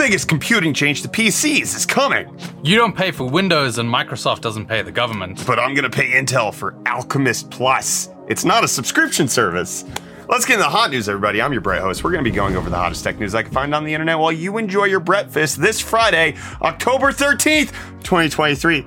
biggest 0.00 0.28
computing 0.28 0.72
change 0.72 1.02
to 1.02 1.08
PCs 1.08 1.76
is 1.76 1.84
coming. 1.84 2.34
You 2.62 2.74
don't 2.76 2.96
pay 2.96 3.10
for 3.10 3.28
Windows 3.28 3.76
and 3.76 3.86
Microsoft 3.86 4.40
doesn't 4.40 4.64
pay 4.64 4.80
the 4.80 4.90
government. 4.90 5.46
But 5.46 5.58
I'm 5.58 5.74
gonna 5.74 5.90
pay 5.90 6.12
Intel 6.12 6.54
for 6.54 6.74
Alchemist 6.86 7.50
Plus. 7.50 8.08
It's 8.26 8.42
not 8.42 8.64
a 8.64 8.68
subscription 8.68 9.28
service. 9.28 9.84
Let's 10.26 10.46
get 10.46 10.54
into 10.54 10.64
the 10.64 10.70
hot 10.70 10.90
news, 10.90 11.06
everybody. 11.06 11.42
I'm 11.42 11.52
your 11.52 11.60
Brett 11.60 11.82
host. 11.82 12.02
We're 12.02 12.12
going 12.12 12.24
to 12.24 12.30
be 12.30 12.34
going 12.34 12.56
over 12.56 12.70
the 12.70 12.76
hottest 12.76 13.04
tech 13.04 13.18
news 13.18 13.34
I 13.34 13.42
can 13.42 13.52
find 13.52 13.74
on 13.74 13.84
the 13.84 13.92
internet 13.92 14.16
while 14.18 14.30
you 14.30 14.58
enjoy 14.58 14.84
your 14.84 15.00
breakfast 15.00 15.60
this 15.60 15.80
Friday, 15.80 16.36
October 16.62 17.10
13th, 17.10 17.72
2023. 18.04 18.86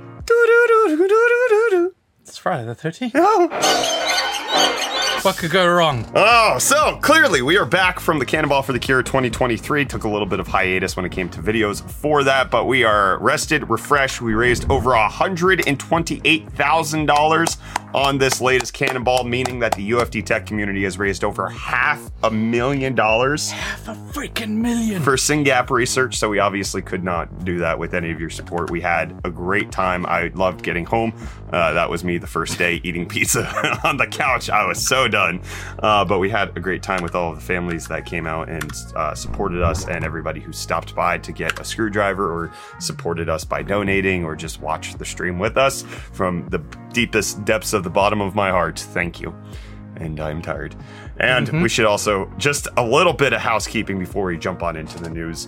It's 2.21 2.37
Friday 2.37 2.65
the 2.65 2.75
13th. 2.75 3.11
Oh. 3.15 4.89
What 5.23 5.37
could 5.37 5.51
go 5.51 5.65
wrong? 5.65 6.05
Oh, 6.15 6.57
so 6.59 6.97
clearly 7.01 7.41
we 7.41 7.55
are 7.57 7.63
back 7.65 8.01
from 8.01 8.19
the 8.19 8.25
Cannonball 8.25 8.61
for 8.61 8.73
the 8.73 8.79
Cure 8.79 9.01
2023. 9.01 9.85
Took 9.85 10.03
a 10.03 10.09
little 10.09 10.27
bit 10.27 10.41
of 10.41 10.47
hiatus 10.47 10.97
when 10.97 11.05
it 11.05 11.13
came 11.13 11.29
to 11.29 11.41
videos 11.41 11.81
for 11.89 12.25
that, 12.25 12.51
but 12.51 12.65
we 12.65 12.83
are 12.83 13.17
rested, 13.19 13.69
refreshed. 13.69 14.21
We 14.21 14.33
raised 14.33 14.69
over 14.69 14.89
$128,000 14.89 17.57
on 17.93 18.17
this 18.17 18.41
latest 18.41 18.73
Cannonball, 18.73 19.23
meaning 19.23 19.59
that 19.59 19.73
the 19.75 19.91
UFD 19.91 20.25
tech 20.25 20.45
community 20.47 20.83
has 20.83 20.97
raised 20.97 21.23
over 21.23 21.47
half 21.47 22.09
a 22.23 22.31
million 22.31 22.95
dollars 22.95 23.51
Half 23.51 23.87
a 23.87 23.93
freaking 23.93 24.57
million. 24.57 25.01
for 25.03 25.15
SYNGAP 25.15 25.69
research. 25.69 26.17
So 26.17 26.27
we 26.29 26.39
obviously 26.39 26.81
could 26.81 27.03
not 27.03 27.45
do 27.45 27.59
that 27.59 27.77
with 27.77 27.93
any 27.93 28.09
of 28.11 28.19
your 28.19 28.31
support. 28.31 28.71
We 28.71 28.81
had 28.81 29.15
a 29.23 29.29
great 29.29 29.71
time. 29.71 30.07
I 30.07 30.31
loved 30.33 30.63
getting 30.63 30.85
home. 30.85 31.13
Uh, 31.51 31.73
that 31.73 31.87
was 31.89 32.03
me 32.03 32.17
the 32.17 32.25
first 32.25 32.57
day 32.57 32.81
eating 32.83 33.07
pizza 33.07 33.47
on 33.83 33.97
the 33.97 34.07
couch. 34.07 34.49
I 34.49 34.65
was 34.65 34.83
so 34.85 35.07
done. 35.13 35.41
Uh, 35.79 36.03
but 36.03 36.19
we 36.19 36.29
had 36.29 36.57
a 36.57 36.59
great 36.59 36.83
time 36.83 37.01
with 37.01 37.15
all 37.15 37.31
of 37.31 37.35
the 37.35 37.45
families 37.45 37.87
that 37.87 38.05
came 38.05 38.27
out 38.27 38.49
and 38.49 38.73
uh, 38.95 39.15
supported 39.15 39.61
us 39.61 39.87
and 39.87 40.03
everybody 40.03 40.41
who 40.41 40.51
stopped 40.51 40.93
by 40.93 41.17
to 41.19 41.31
get 41.31 41.57
a 41.59 41.63
screwdriver 41.63 42.29
or 42.29 42.51
supported 42.79 43.29
us 43.29 43.45
by 43.45 43.61
donating 43.61 44.25
or 44.25 44.35
just 44.35 44.59
watched 44.59 44.99
the 44.99 45.05
stream 45.05 45.39
with 45.39 45.55
us 45.55 45.83
from 46.11 46.45
the 46.49 46.57
deepest 46.91 47.45
depths 47.45 47.71
of 47.71 47.83
the 47.83 47.89
bottom 47.89 48.19
of 48.19 48.35
my 48.35 48.49
heart. 48.49 48.79
Thank 48.79 49.21
you. 49.21 49.33
And 49.97 50.19
I'm 50.19 50.41
tired. 50.41 50.75
And 51.17 51.61
we 51.61 51.69
should 51.69 51.85
also 51.85 52.29
just 52.37 52.67
a 52.75 52.83
little 52.83 53.13
bit 53.13 53.31
of 53.31 53.39
housekeeping 53.39 53.99
before 53.99 54.25
we 54.25 54.37
jump 54.37 54.63
on 54.63 54.75
into 54.75 55.01
the 55.01 55.09
news. 55.09 55.47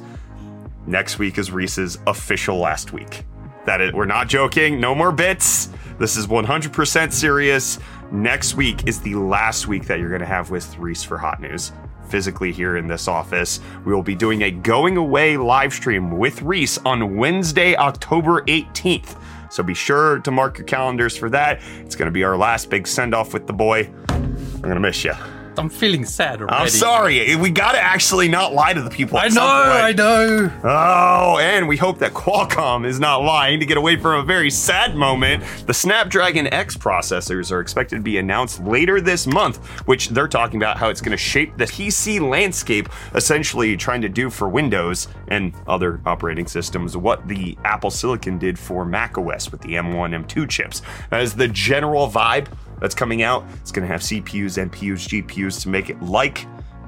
Next 0.85 1.17
week 1.17 1.39
is 1.39 1.51
Reese's 1.51 1.97
official 2.05 2.57
last 2.59 2.93
week. 2.93 3.25
That 3.65 3.81
is, 3.81 3.93
we're 3.93 4.05
not 4.05 4.27
joking. 4.27 4.79
No 4.79 4.93
more 4.93 5.11
bits. 5.11 5.69
This 5.97 6.17
is 6.17 6.27
100% 6.27 7.11
serious. 7.11 7.79
Next 8.11 8.55
week 8.55 8.87
is 8.87 9.01
the 9.01 9.15
last 9.15 9.67
week 9.67 9.85
that 9.87 9.99
you're 9.99 10.09
going 10.09 10.21
to 10.21 10.27
have 10.27 10.51
with 10.51 10.77
Reese 10.77 11.03
for 11.03 11.17
Hot 11.17 11.41
News. 11.41 11.71
Physically 12.07 12.51
here 12.51 12.77
in 12.77 12.87
this 12.87 13.07
office, 13.07 13.59
we 13.83 13.93
will 13.93 14.03
be 14.03 14.13
doing 14.13 14.43
a 14.43 14.51
going 14.51 14.95
away 14.95 15.37
live 15.37 15.73
stream 15.73 16.17
with 16.17 16.41
Reese 16.43 16.77
on 16.85 17.17
Wednesday, 17.17 17.75
October 17.75 18.41
18th. 18.43 19.19
So 19.49 19.63
be 19.63 19.73
sure 19.73 20.19
to 20.19 20.31
mark 20.31 20.59
your 20.59 20.67
calendars 20.67 21.17
for 21.17 21.29
that. 21.31 21.61
It's 21.79 21.95
going 21.95 22.07
to 22.07 22.11
be 22.11 22.23
our 22.23 22.37
last 22.37 22.69
big 22.69 22.87
send 22.87 23.15
off 23.15 23.33
with 23.33 23.47
the 23.47 23.53
boy. 23.53 23.89
I'm 24.09 24.61
going 24.61 24.75
to 24.75 24.79
miss 24.79 25.03
you. 25.03 25.13
I'm 25.57 25.69
feeling 25.69 26.05
sad 26.05 26.41
already. 26.41 26.55
I'm 26.55 26.69
sorry. 26.69 27.35
We 27.35 27.49
got 27.49 27.73
to 27.73 27.79
actually 27.79 28.27
not 28.27 28.53
lie 28.53 28.73
to 28.73 28.81
the 28.81 28.89
people. 28.89 29.17
I 29.17 29.27
know. 29.29 29.41
I 29.41 29.93
know. 29.93 30.51
Oh, 30.63 31.37
and 31.39 31.67
we 31.67 31.77
hope 31.77 31.99
that 31.99 32.13
Qualcomm 32.13 32.85
is 32.85 32.99
not 32.99 33.23
lying 33.23 33.59
to 33.59 33.65
get 33.65 33.77
away 33.77 33.97
from 33.97 34.19
a 34.19 34.23
very 34.23 34.49
sad 34.49 34.95
moment. 34.95 35.43
The 35.65 35.73
Snapdragon 35.73 36.47
X 36.47 36.77
processors 36.77 37.51
are 37.51 37.59
expected 37.59 37.97
to 37.97 38.01
be 38.01 38.17
announced 38.17 38.63
later 38.63 39.01
this 39.01 39.27
month, 39.27 39.57
which 39.87 40.09
they're 40.09 40.27
talking 40.27 40.61
about 40.61 40.77
how 40.77 40.89
it's 40.89 41.01
going 41.01 41.11
to 41.11 41.17
shape 41.17 41.57
the 41.57 41.65
PC 41.65 42.19
landscape, 42.19 42.89
essentially 43.13 43.77
trying 43.77 44.01
to 44.01 44.09
do 44.09 44.29
for 44.29 44.49
Windows 44.49 45.07
and 45.27 45.53
other 45.67 46.01
operating 46.05 46.47
systems 46.47 46.97
what 46.97 47.27
the 47.27 47.57
Apple 47.63 47.91
Silicon 47.91 48.37
did 48.37 48.57
for 48.57 48.85
macOS 48.85 49.51
with 49.51 49.61
the 49.61 49.73
M1, 49.73 50.25
M2 50.25 50.49
chips. 50.49 50.81
As 51.11 51.35
the 51.35 51.47
general 51.47 52.09
vibe 52.09 52.47
that's 52.79 52.95
coming 52.95 53.21
out, 53.21 53.45
it's 53.61 53.71
going 53.71 53.87
to 53.87 53.91
have 53.91 54.01
CPUs, 54.01 54.69
NPUs, 54.69 55.23
GPUs 55.23 55.61
to 55.61 55.69
make 55.69 55.89
it 55.89 56.01
like 56.01 56.45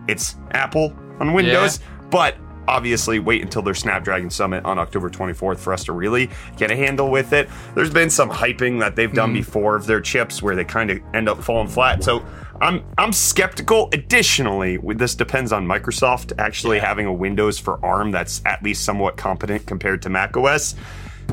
it's 0.07 0.35
Apple 0.51 0.93
on 1.19 1.33
Windows, 1.33 1.79
but 2.09 2.37
obviously 2.67 3.19
wait 3.19 3.41
until 3.41 3.61
their 3.61 3.73
Snapdragon 3.73 4.29
Summit 4.29 4.65
on 4.65 4.77
October 4.77 5.09
24th 5.09 5.57
for 5.57 5.73
us 5.73 5.85
to 5.85 5.93
really 5.93 6.29
get 6.57 6.69
a 6.69 6.75
handle 6.75 7.09
with 7.09 7.33
it. 7.33 7.49
There's 7.75 7.89
been 7.89 8.09
some 8.09 8.29
hyping 8.29 8.79
that 8.79 8.95
they've 8.95 9.11
done 9.11 9.29
hmm. 9.29 9.37
before 9.37 9.75
of 9.75 9.85
their 9.85 10.01
chips 10.01 10.41
where 10.41 10.55
they 10.55 10.65
kind 10.65 10.91
of 10.91 10.99
end 11.13 11.29
up 11.29 11.41
falling 11.41 11.67
flat. 11.67 12.03
So 12.03 12.25
I'm 12.61 12.83
I'm 12.97 13.13
skeptical. 13.13 13.89
Additionally, 13.93 14.77
this 14.95 15.15
depends 15.15 15.51
on 15.51 15.65
Microsoft 15.65 16.33
actually 16.39 16.79
having 16.79 17.05
a 17.05 17.13
Windows 17.13 17.59
for 17.59 17.83
ARM 17.85 18.11
that's 18.11 18.41
at 18.45 18.63
least 18.63 18.83
somewhat 18.83 19.15
competent 19.17 19.65
compared 19.65 20.01
to 20.03 20.09
macOS. 20.09 20.75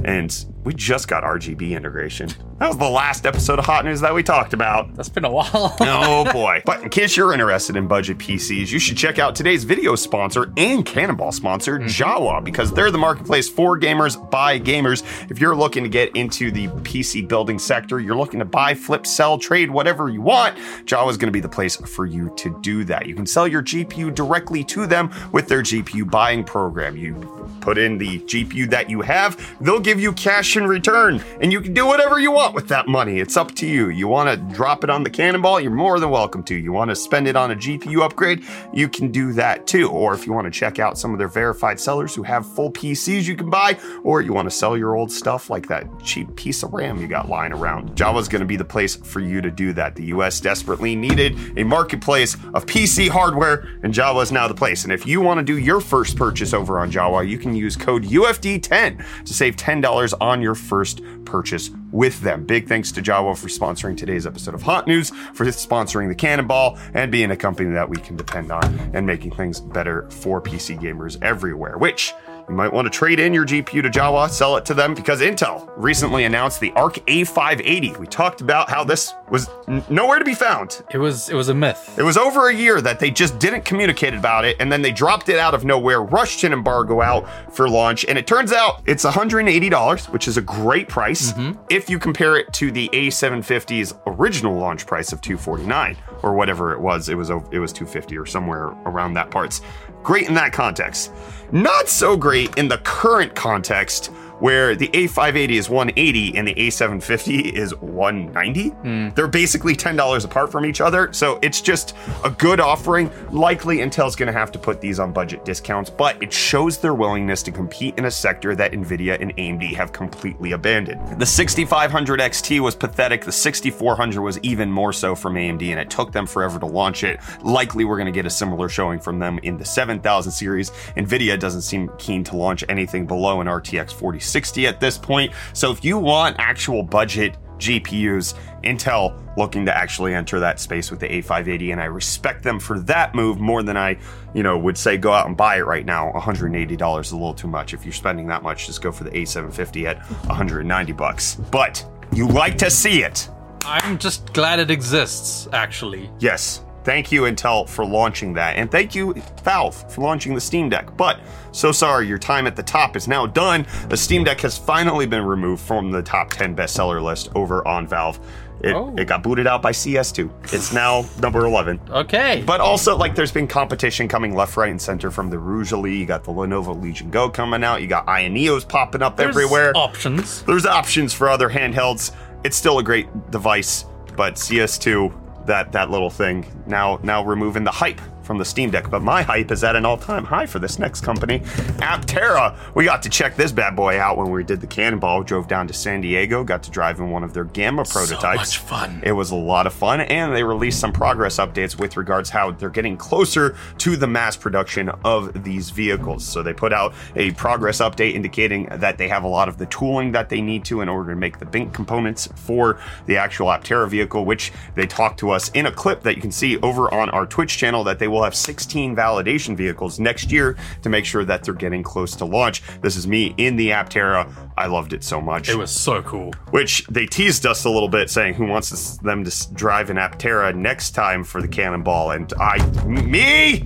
And 0.04 0.44
we 0.64 0.72
just 0.72 1.08
got 1.08 1.22
RGB 1.22 1.72
integration. 1.72 2.30
That 2.58 2.68
was 2.68 2.78
the 2.78 2.88
last 2.88 3.26
episode 3.26 3.58
of 3.58 3.66
Hot 3.66 3.84
News 3.84 4.00
that 4.00 4.14
we 4.14 4.22
talked 4.22 4.54
about. 4.54 4.94
That's 4.94 5.10
been 5.10 5.24
a 5.24 5.30
while. 5.30 5.76
Oh 5.84 6.24
boy. 6.32 6.62
But 6.64 6.82
in 6.82 6.88
case 6.88 7.16
you're 7.16 7.32
interested 7.32 7.76
in 7.76 7.86
budget 7.86 8.18
PCs, 8.18 8.72
you 8.72 8.78
should 8.78 8.96
check 8.96 9.18
out 9.18 9.34
today's 9.34 9.64
video 9.64 9.94
sponsor 9.96 10.52
and 10.56 10.84
Cannonball 10.84 11.32
sponsor, 11.32 11.78
mm-hmm. 11.78 11.86
Jawa, 11.86 12.42
because 12.42 12.72
they're 12.72 12.90
the 12.90 12.98
marketplace 12.98 13.48
for 13.48 13.78
gamers 13.78 14.30
by 14.30 14.58
gamers. 14.58 15.02
If 15.30 15.40
you're 15.40 15.54
looking 15.54 15.82
to 15.82 15.88
get 15.90 16.14
into 16.16 16.50
the 16.50 16.68
PC 16.68 17.28
building 17.28 17.58
sector, 17.58 18.00
you're 18.00 18.16
looking 18.16 18.38
to 18.38 18.46
buy, 18.46 18.74
flip, 18.74 19.06
sell, 19.06 19.36
trade, 19.36 19.70
whatever 19.70 20.08
you 20.08 20.22
want, 20.22 20.56
Jawa 20.86 21.10
is 21.10 21.16
going 21.16 21.28
to 21.28 21.32
be 21.32 21.40
the 21.40 21.48
place 21.48 21.76
for 21.76 22.06
you 22.06 22.32
to 22.36 22.58
do 22.62 22.84
that. 22.84 23.06
You 23.06 23.14
can 23.14 23.26
sell 23.26 23.46
your 23.46 23.62
GPU 23.62 24.14
directly 24.14 24.64
to 24.64 24.86
them 24.86 25.12
with 25.32 25.48
their 25.48 25.62
GPU 25.62 26.10
buying 26.10 26.44
program. 26.44 26.96
You 26.96 27.14
put 27.60 27.78
in 27.78 27.98
the 27.98 28.20
GPU 28.20 28.70
that 28.70 28.88
you 28.88 29.00
have, 29.02 29.56
they'll 29.60 29.80
give 29.80 30.00
you 30.00 30.12
cash 30.12 30.53
in 30.56 30.66
return, 30.66 31.22
and 31.40 31.52
you 31.52 31.60
can 31.60 31.74
do 31.74 31.86
whatever 31.86 32.18
you 32.18 32.30
want 32.30 32.54
with 32.54 32.68
that 32.68 32.88
money. 32.88 33.18
It's 33.18 33.36
up 33.36 33.54
to 33.56 33.66
you. 33.66 33.88
You 33.88 34.08
want 34.08 34.28
to 34.28 34.54
drop 34.54 34.84
it 34.84 34.90
on 34.90 35.02
the 35.02 35.10
cannonball, 35.10 35.60
you're 35.60 35.70
more 35.70 36.00
than 36.00 36.10
welcome 36.10 36.42
to. 36.44 36.54
You 36.54 36.72
want 36.72 36.90
to 36.90 36.96
spend 36.96 37.28
it 37.28 37.36
on 37.36 37.50
a 37.50 37.56
GPU 37.56 38.02
upgrade, 38.02 38.44
you 38.72 38.88
can 38.88 39.10
do 39.10 39.32
that 39.34 39.66
too. 39.66 39.90
Or 39.90 40.14
if 40.14 40.26
you 40.26 40.32
want 40.32 40.46
to 40.46 40.50
check 40.50 40.78
out 40.78 40.98
some 40.98 41.12
of 41.12 41.18
their 41.18 41.28
verified 41.28 41.80
sellers 41.80 42.14
who 42.14 42.22
have 42.22 42.46
full 42.46 42.70
PCs 42.70 43.24
you 43.24 43.36
can 43.36 43.50
buy, 43.50 43.78
or 44.02 44.22
you 44.22 44.32
want 44.32 44.48
to 44.48 44.54
sell 44.54 44.76
your 44.76 44.94
old 44.94 45.10
stuff 45.10 45.50
like 45.50 45.68
that 45.68 45.86
cheap 46.02 46.34
piece 46.36 46.62
of 46.62 46.72
RAM 46.72 47.00
you 47.00 47.08
got 47.08 47.28
lying 47.28 47.52
around, 47.52 47.90
Jawa's 47.96 48.28
going 48.28 48.40
to 48.40 48.46
be 48.46 48.56
the 48.56 48.64
place 48.64 48.96
for 48.96 49.20
you 49.20 49.40
to 49.40 49.50
do 49.50 49.72
that. 49.72 49.96
The 49.96 50.06
US 50.06 50.40
desperately 50.40 50.94
needed 50.94 51.58
a 51.58 51.64
marketplace 51.64 52.34
of 52.54 52.66
PC 52.66 53.08
hardware, 53.08 53.68
and 53.82 53.92
Jawa 53.92 54.22
is 54.22 54.32
now 54.32 54.48
the 54.48 54.54
place. 54.54 54.84
And 54.84 54.92
if 54.92 55.06
you 55.06 55.20
want 55.20 55.38
to 55.38 55.44
do 55.44 55.58
your 55.58 55.80
first 55.80 56.16
purchase 56.16 56.52
over 56.52 56.78
on 56.78 56.90
Jawa, 56.90 57.28
you 57.28 57.38
can 57.38 57.54
use 57.54 57.76
code 57.76 58.04
UFD10 58.04 59.24
to 59.24 59.34
save 59.34 59.56
$10 59.56 60.14
on 60.20 60.42
your 60.44 60.54
first 60.54 61.00
purchase 61.24 61.70
with 61.90 62.20
them. 62.20 62.44
Big 62.44 62.68
thanks 62.68 62.92
to 62.92 63.02
Jawa 63.02 63.36
for 63.36 63.48
sponsoring 63.48 63.96
today's 63.96 64.26
episode 64.26 64.54
of 64.54 64.62
Hot 64.62 64.86
News, 64.86 65.10
for 65.32 65.44
sponsoring 65.46 66.08
the 66.08 66.14
Cannonball, 66.14 66.78
and 66.94 67.10
being 67.10 67.32
a 67.32 67.36
company 67.36 67.70
that 67.70 67.88
we 67.88 67.96
can 67.96 68.14
depend 68.14 68.52
on 68.52 68.64
and 68.94 69.04
making 69.04 69.32
things 69.32 69.60
better 69.60 70.08
for 70.10 70.40
PC 70.40 70.80
gamers 70.80 71.20
everywhere, 71.22 71.78
which 71.78 72.12
you 72.48 72.54
might 72.54 72.72
want 72.72 72.86
to 72.86 72.90
trade 72.90 73.20
in 73.20 73.32
your 73.32 73.46
GPU 73.46 73.82
to 73.82 73.90
Jawa, 73.90 74.28
sell 74.28 74.56
it 74.56 74.64
to 74.66 74.74
them 74.74 74.94
because 74.94 75.20
Intel 75.20 75.70
recently 75.76 76.24
announced 76.24 76.60
the 76.60 76.72
Arc 76.72 76.94
A580. 77.06 77.98
We 77.98 78.06
talked 78.06 78.40
about 78.40 78.68
how 78.68 78.84
this 78.84 79.14
was 79.30 79.48
n- 79.66 79.82
nowhere 79.88 80.18
to 80.18 80.24
be 80.24 80.34
found. 80.34 80.82
It 80.90 80.98
was 80.98 81.30
it 81.30 81.34
was 81.34 81.48
a 81.48 81.54
myth. 81.54 81.94
It 81.98 82.02
was 82.02 82.16
over 82.16 82.48
a 82.48 82.54
year 82.54 82.80
that 82.82 83.00
they 83.00 83.10
just 83.10 83.38
didn't 83.38 83.64
communicate 83.64 84.14
about 84.14 84.44
it, 84.44 84.56
and 84.60 84.70
then 84.70 84.82
they 84.82 84.92
dropped 84.92 85.28
it 85.28 85.38
out 85.38 85.54
of 85.54 85.64
nowhere, 85.64 86.02
rushed 86.02 86.44
an 86.44 86.52
embargo 86.52 87.00
out 87.00 87.26
for 87.54 87.68
launch, 87.68 88.04
and 88.04 88.18
it 88.18 88.26
turns 88.26 88.52
out 88.52 88.82
it's 88.86 89.04
$180, 89.04 90.08
which 90.10 90.28
is 90.28 90.36
a 90.36 90.42
great 90.42 90.88
price 90.88 91.32
mm-hmm. 91.32 91.58
if 91.70 91.88
you 91.88 91.98
compare 91.98 92.36
it 92.36 92.52
to 92.54 92.70
the 92.70 92.88
A750's 92.90 93.94
original 94.06 94.54
launch 94.54 94.86
price 94.86 95.12
of 95.12 95.20
249 95.22 95.96
or 96.22 96.34
whatever 96.34 96.72
it 96.72 96.80
was. 96.80 97.08
It 97.08 97.16
was 97.16 97.30
it 97.30 97.58
was 97.58 97.72
250 97.72 98.18
or 98.18 98.26
somewhere 98.26 98.66
around 98.84 99.14
that 99.14 99.30
parts. 99.30 99.62
Great 100.02 100.28
in 100.28 100.34
that 100.34 100.52
context. 100.52 101.10
Not 101.54 101.88
so 101.88 102.16
great 102.16 102.58
in 102.58 102.66
the 102.66 102.78
current 102.78 103.36
context 103.36 104.10
where 104.40 104.74
the 104.74 104.88
A580 104.88 105.50
is 105.50 105.70
180 105.70 106.36
and 106.36 106.48
the 106.48 106.54
A750 106.54 107.52
is 107.52 107.74
190. 107.80 108.68
Hmm. 108.68 109.08
They're 109.10 109.28
basically 109.28 109.74
$10 109.74 110.24
apart 110.24 110.50
from 110.50 110.64
each 110.64 110.80
other, 110.80 111.12
so 111.12 111.38
it's 111.42 111.60
just 111.60 111.96
a 112.24 112.30
good 112.30 112.60
offering. 112.60 113.10
Likely 113.30 113.78
Intel's 113.78 114.16
going 114.16 114.26
to 114.26 114.38
have 114.38 114.52
to 114.52 114.58
put 114.58 114.80
these 114.80 114.98
on 114.98 115.12
budget 115.12 115.44
discounts, 115.44 115.90
but 115.90 116.20
it 116.22 116.32
shows 116.32 116.78
their 116.78 116.94
willingness 116.94 117.42
to 117.44 117.52
compete 117.52 117.96
in 117.98 118.06
a 118.06 118.10
sector 118.10 118.54
that 118.56 118.72
Nvidia 118.72 119.20
and 119.20 119.36
AMD 119.36 119.74
have 119.74 119.92
completely 119.92 120.52
abandoned. 120.52 121.20
The 121.20 121.26
6500 121.26 122.20
XT 122.20 122.60
was 122.60 122.74
pathetic, 122.74 123.24
the 123.24 123.32
6400 123.32 124.20
was 124.20 124.38
even 124.40 124.70
more 124.70 124.92
so 124.92 125.14
from 125.14 125.34
AMD, 125.34 125.62
and 125.62 125.80
it 125.80 125.90
took 125.90 126.12
them 126.12 126.26
forever 126.26 126.58
to 126.58 126.66
launch 126.66 127.04
it. 127.04 127.20
Likely 127.42 127.84
we're 127.84 127.96
going 127.96 128.06
to 128.06 128.12
get 128.12 128.26
a 128.26 128.30
similar 128.30 128.68
showing 128.68 128.98
from 128.98 129.18
them 129.18 129.38
in 129.42 129.56
the 129.56 129.64
7000 129.64 130.32
series. 130.32 130.70
Nvidia 130.96 131.38
doesn't 131.38 131.62
seem 131.62 131.90
keen 131.98 132.24
to 132.24 132.36
launch 132.36 132.64
anything 132.68 133.06
below 133.06 133.40
an 133.40 133.46
RTX 133.46 133.92
4060 134.24 134.66
at 134.66 134.80
this 134.80 134.98
point, 134.98 135.32
so 135.52 135.70
if 135.70 135.84
you 135.84 135.98
want 135.98 136.36
actual 136.38 136.82
budget 136.82 137.36
GPUs. 137.58 138.34
Intel 138.62 139.20
looking 139.36 139.66
to 139.66 139.76
actually 139.76 140.14
enter 140.14 140.40
that 140.40 140.58
space 140.58 140.90
with 140.90 141.00
the 141.00 141.08
A580, 141.08 141.72
and 141.72 141.80
I 141.80 141.84
respect 141.84 142.42
them 142.42 142.58
for 142.58 142.78
that 142.80 143.14
move 143.14 143.38
more 143.38 143.62
than 143.62 143.76
I, 143.76 143.98
you 144.34 144.42
know, 144.42 144.56
would 144.58 144.78
say 144.78 144.96
go 144.96 145.12
out 145.12 145.26
and 145.26 145.36
buy 145.36 145.58
it 145.58 145.66
right 145.66 145.84
now. 145.84 146.10
$180 146.12 147.00
is 147.00 147.12
a 147.12 147.14
little 147.14 147.34
too 147.34 147.48
much. 147.48 147.74
If 147.74 147.84
you're 147.84 147.92
spending 147.92 148.26
that 148.28 148.42
much, 148.42 148.66
just 148.66 148.82
go 148.82 148.90
for 148.90 149.04
the 149.04 149.10
A750 149.10 149.84
at 149.84 149.98
190 150.26 150.92
bucks. 150.92 151.34
But 151.50 151.84
you 152.12 152.26
like 152.26 152.56
to 152.58 152.70
see 152.70 153.02
it. 153.02 153.28
I'm 153.64 153.98
just 153.98 154.32
glad 154.32 154.60
it 154.60 154.70
exists, 154.70 155.48
actually. 155.52 156.10
Yes. 156.18 156.64
Thank 156.84 157.10
you, 157.10 157.22
Intel, 157.22 157.68
for 157.68 157.84
launching 157.84 158.34
that. 158.34 158.56
And 158.56 158.70
thank 158.70 158.94
you, 158.94 159.14
Valve, 159.42 159.90
for 159.92 160.02
launching 160.02 160.34
the 160.34 160.40
Steam 160.40 160.68
Deck. 160.68 160.96
But 160.96 161.18
so 161.52 161.72
sorry, 161.72 162.06
your 162.06 162.18
time 162.18 162.46
at 162.46 162.56
the 162.56 162.62
top 162.62 162.94
is 162.96 163.08
now 163.08 163.26
done. 163.26 163.66
The 163.88 163.96
Steam 163.96 164.22
Deck 164.24 164.40
has 164.42 164.58
finally 164.58 165.06
been 165.06 165.24
removed 165.24 165.62
from 165.62 165.90
the 165.90 166.02
top 166.02 166.30
10 166.30 166.54
bestseller 166.54 167.02
list 167.02 167.30
over 167.34 167.66
on 167.66 167.86
Valve. 167.86 168.20
It, 168.60 168.72
Oh. 168.74 168.94
it 168.96 169.06
got 169.06 169.22
booted 169.22 169.46
out 169.46 169.60
by 169.62 169.72
CS2. 169.72 170.30
It's 170.52 170.72
now 170.72 171.04
number 171.20 171.44
11. 171.44 171.80
Okay. 171.90 172.42
But 172.46 172.60
also, 172.60 172.96
like, 172.96 173.14
there's 173.14 173.32
been 173.32 173.46
competition 173.48 174.06
coming 174.08 174.34
left, 174.34 174.56
right, 174.56 174.70
and 174.70 174.80
center 174.80 175.10
from 175.10 175.28
the 175.28 175.38
ROG 175.38 175.72
Ally. 175.72 175.88
You 175.90 176.06
got 176.06 176.24
the 176.24 176.32
Lenovo 176.32 176.80
Legion 176.80 177.10
Go 177.10 177.28
coming 177.28 177.62
out. 177.64 177.82
You 177.82 177.88
got 177.88 178.06
Ayaneos 178.06 178.66
popping 178.66 179.02
up 179.02 179.18
everywhere. 179.20 179.32
There's 179.34 179.36
everywhere. 179.36 179.72
options. 179.76 180.42
There's 180.44 180.66
options 180.66 181.12
for 181.12 181.28
other 181.28 181.48
handhelds. 181.50 182.12
It's 182.44 182.56
still 182.56 182.78
a 182.78 182.82
great 182.82 183.08
device, 183.30 183.84
but 184.16 184.34
CS2, 184.34 185.12
that 185.46 185.72
that 185.72 185.90
little 185.90 186.10
thing, 186.10 186.46
now 186.66 186.98
now 187.02 187.24
removing 187.24 187.64
the 187.64 187.70
hype 187.70 188.00
from 188.24 188.38
the 188.38 188.44
Steam 188.44 188.70
Deck. 188.70 188.90
But 188.90 189.02
my 189.02 189.22
hype 189.22 189.50
is 189.50 189.62
at 189.62 189.76
an 189.76 189.84
all-time 189.84 190.24
high 190.24 190.46
for 190.46 190.58
this 190.58 190.78
next 190.78 191.02
company, 191.02 191.40
Aptera. 191.80 192.56
We 192.74 192.84
got 192.84 193.02
to 193.02 193.08
check 193.08 193.36
this 193.36 193.52
bad 193.52 193.76
boy 193.76 193.98
out 194.00 194.16
when 194.16 194.30
we 194.30 194.42
did 194.44 194.60
the 194.60 194.66
Cannonball. 194.66 195.22
Drove 195.22 195.48
down 195.48 195.66
to 195.68 195.74
San 195.74 196.00
Diego, 196.00 196.44
got 196.44 196.62
to 196.64 196.70
drive 196.70 196.98
in 196.98 197.10
one 197.10 197.22
of 197.22 197.34
their 197.34 197.44
Gamma 197.44 197.84
prototypes. 197.84 198.54
So 198.54 198.60
much 198.62 198.68
fun. 198.68 199.00
It 199.04 199.12
was 199.12 199.30
a 199.30 199.36
lot 199.36 199.66
of 199.66 199.72
fun, 199.72 200.00
and 200.00 200.34
they 200.34 200.42
released 200.42 200.80
some 200.80 200.92
progress 200.92 201.36
updates 201.36 201.78
with 201.78 201.96
regards 201.96 202.30
how 202.30 202.50
they're 202.50 202.70
getting 202.70 202.96
closer 202.96 203.56
to 203.78 203.96
the 203.96 204.06
mass 204.06 204.36
production 204.36 204.88
of 205.04 205.44
these 205.44 205.70
vehicles. 205.70 206.24
So 206.24 206.42
they 206.42 206.52
put 206.52 206.72
out 206.72 206.94
a 207.16 207.32
progress 207.32 207.80
update 207.80 208.14
indicating 208.14 208.66
that 208.70 208.98
they 208.98 209.08
have 209.08 209.24
a 209.24 209.28
lot 209.28 209.48
of 209.48 209.58
the 209.58 209.66
tooling 209.66 210.12
that 210.12 210.28
they 210.28 210.40
need 210.40 210.64
to 210.66 210.80
in 210.80 210.88
order 210.88 211.10
to 211.10 211.16
make 211.16 211.38
the 211.38 211.44
Bink 211.44 211.72
components 211.72 212.28
for 212.34 212.78
the 213.06 213.16
actual 213.16 213.48
Aptera 213.48 213.88
vehicle, 213.88 214.24
which 214.24 214.52
they 214.74 214.86
talked 214.86 215.18
to 215.20 215.30
us 215.30 215.50
in 215.50 215.66
a 215.66 215.72
clip 215.72 216.02
that 216.02 216.16
you 216.16 216.22
can 216.22 216.32
see 216.32 216.58
over 216.58 216.92
on 216.92 217.10
our 217.10 217.26
Twitch 217.26 217.56
channel 217.58 217.84
that 217.84 217.98
they 217.98 218.08
will 218.14 218.24
have 218.24 218.34
16 218.34 218.96
validation 218.96 219.56
vehicles 219.56 220.00
next 220.00 220.30
year 220.32 220.56
to 220.82 220.88
make 220.88 221.04
sure 221.04 221.24
that 221.24 221.42
they're 221.44 221.52
getting 221.54 221.82
close 221.82 222.14
to 222.16 222.24
launch. 222.24 222.62
This 222.80 222.96
is 222.96 223.06
me 223.06 223.34
in 223.36 223.56
the 223.56 223.70
Aptera. 223.70 224.30
I 224.56 224.66
loved 224.66 224.92
it 224.92 225.02
so 225.04 225.20
much 225.20 225.48
It 225.48 225.56
was 225.58 225.70
so 225.70 226.02
cool. 226.02 226.32
which 226.50 226.86
they 226.86 227.06
teased 227.06 227.44
us 227.44 227.64
a 227.64 227.70
little 227.70 227.88
bit, 227.88 228.08
saying 228.08 228.34
who 228.34 228.46
wants 228.46 228.96
them 228.98 229.24
to 229.24 229.54
drive 229.54 229.90
an 229.90 229.96
Aptera 229.96 230.54
next 230.54 230.92
time 230.92 231.24
for 231.24 231.42
the 231.42 231.48
Cannonball, 231.48 232.12
and 232.12 232.32
I, 232.40 232.64
me, 232.86 233.64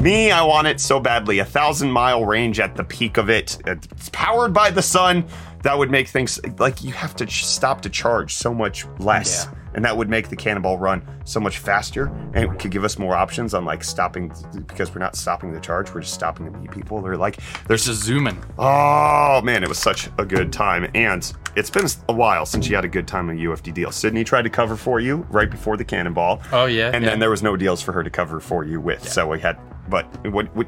me, 0.00 0.30
I 0.30 0.42
want 0.42 0.66
it 0.66 0.78
so 0.80 1.00
badly. 1.00 1.38
A 1.38 1.44
thousand 1.44 1.90
mile 1.90 2.24
range 2.24 2.60
at 2.60 2.76
the 2.76 2.84
peak 2.84 3.16
of 3.16 3.30
it. 3.30 3.58
It's 3.66 4.10
powered 4.12 4.52
by 4.52 4.70
the 4.70 4.82
sun. 4.82 5.24
That 5.62 5.76
would 5.78 5.90
make 5.90 6.06
things 6.08 6.38
like 6.58 6.84
you 6.84 6.92
have 6.92 7.16
to 7.16 7.26
ch- 7.26 7.44
stop 7.46 7.80
to 7.82 7.88
charge 7.88 8.34
so 8.34 8.54
much 8.54 8.86
less. 8.98 9.46
Yeah. 9.50 9.55
And 9.76 9.84
that 9.84 9.96
would 9.96 10.08
make 10.08 10.28
the 10.28 10.36
cannonball 10.36 10.78
run 10.78 11.06
so 11.24 11.38
much 11.38 11.58
faster 11.58 12.06
and 12.34 12.52
it 12.52 12.58
could 12.58 12.70
give 12.70 12.82
us 12.82 12.98
more 12.98 13.14
options 13.14 13.54
on 13.54 13.64
like 13.64 13.84
stopping 13.84 14.32
because 14.66 14.94
we're 14.94 15.00
not 15.00 15.14
stopping 15.16 15.52
the 15.52 15.60
charge, 15.60 15.94
we're 15.94 16.00
just 16.00 16.14
stopping 16.14 16.50
to 16.50 16.58
meet 16.58 16.70
people. 16.70 17.00
They're 17.00 17.16
like, 17.16 17.38
they're 17.68 17.76
Just 17.76 18.02
zooming. 18.02 18.42
Oh 18.58 19.40
man, 19.42 19.62
it 19.62 19.68
was 19.68 19.78
such 19.78 20.08
a 20.18 20.24
good 20.24 20.52
time, 20.52 20.90
and 20.94 21.30
it's 21.54 21.70
been 21.70 21.86
a 22.08 22.12
while 22.12 22.46
since 22.46 22.68
you 22.68 22.74
had 22.74 22.84
a 22.84 22.88
good 22.88 23.06
time 23.06 23.30
in 23.30 23.38
a 23.38 23.42
UFD 23.42 23.74
deal. 23.74 23.92
Sydney 23.92 24.24
tried 24.24 24.42
to 24.42 24.50
cover 24.50 24.76
for 24.76 24.98
you 25.00 25.26
right 25.30 25.50
before 25.50 25.76
the 25.76 25.84
Cannonball. 25.84 26.42
Oh, 26.52 26.66
yeah, 26.66 26.90
and 26.92 27.04
yeah. 27.04 27.10
then 27.10 27.18
there 27.18 27.30
was 27.30 27.42
no 27.42 27.56
deals 27.56 27.82
for 27.82 27.92
her 27.92 28.02
to 28.02 28.10
cover 28.10 28.40
for 28.40 28.64
you 28.64 28.80
with. 28.80 29.06
So 29.06 29.28
we 29.28 29.40
had, 29.40 29.58
but 29.88 30.04
what? 30.32 30.54
what 30.56 30.66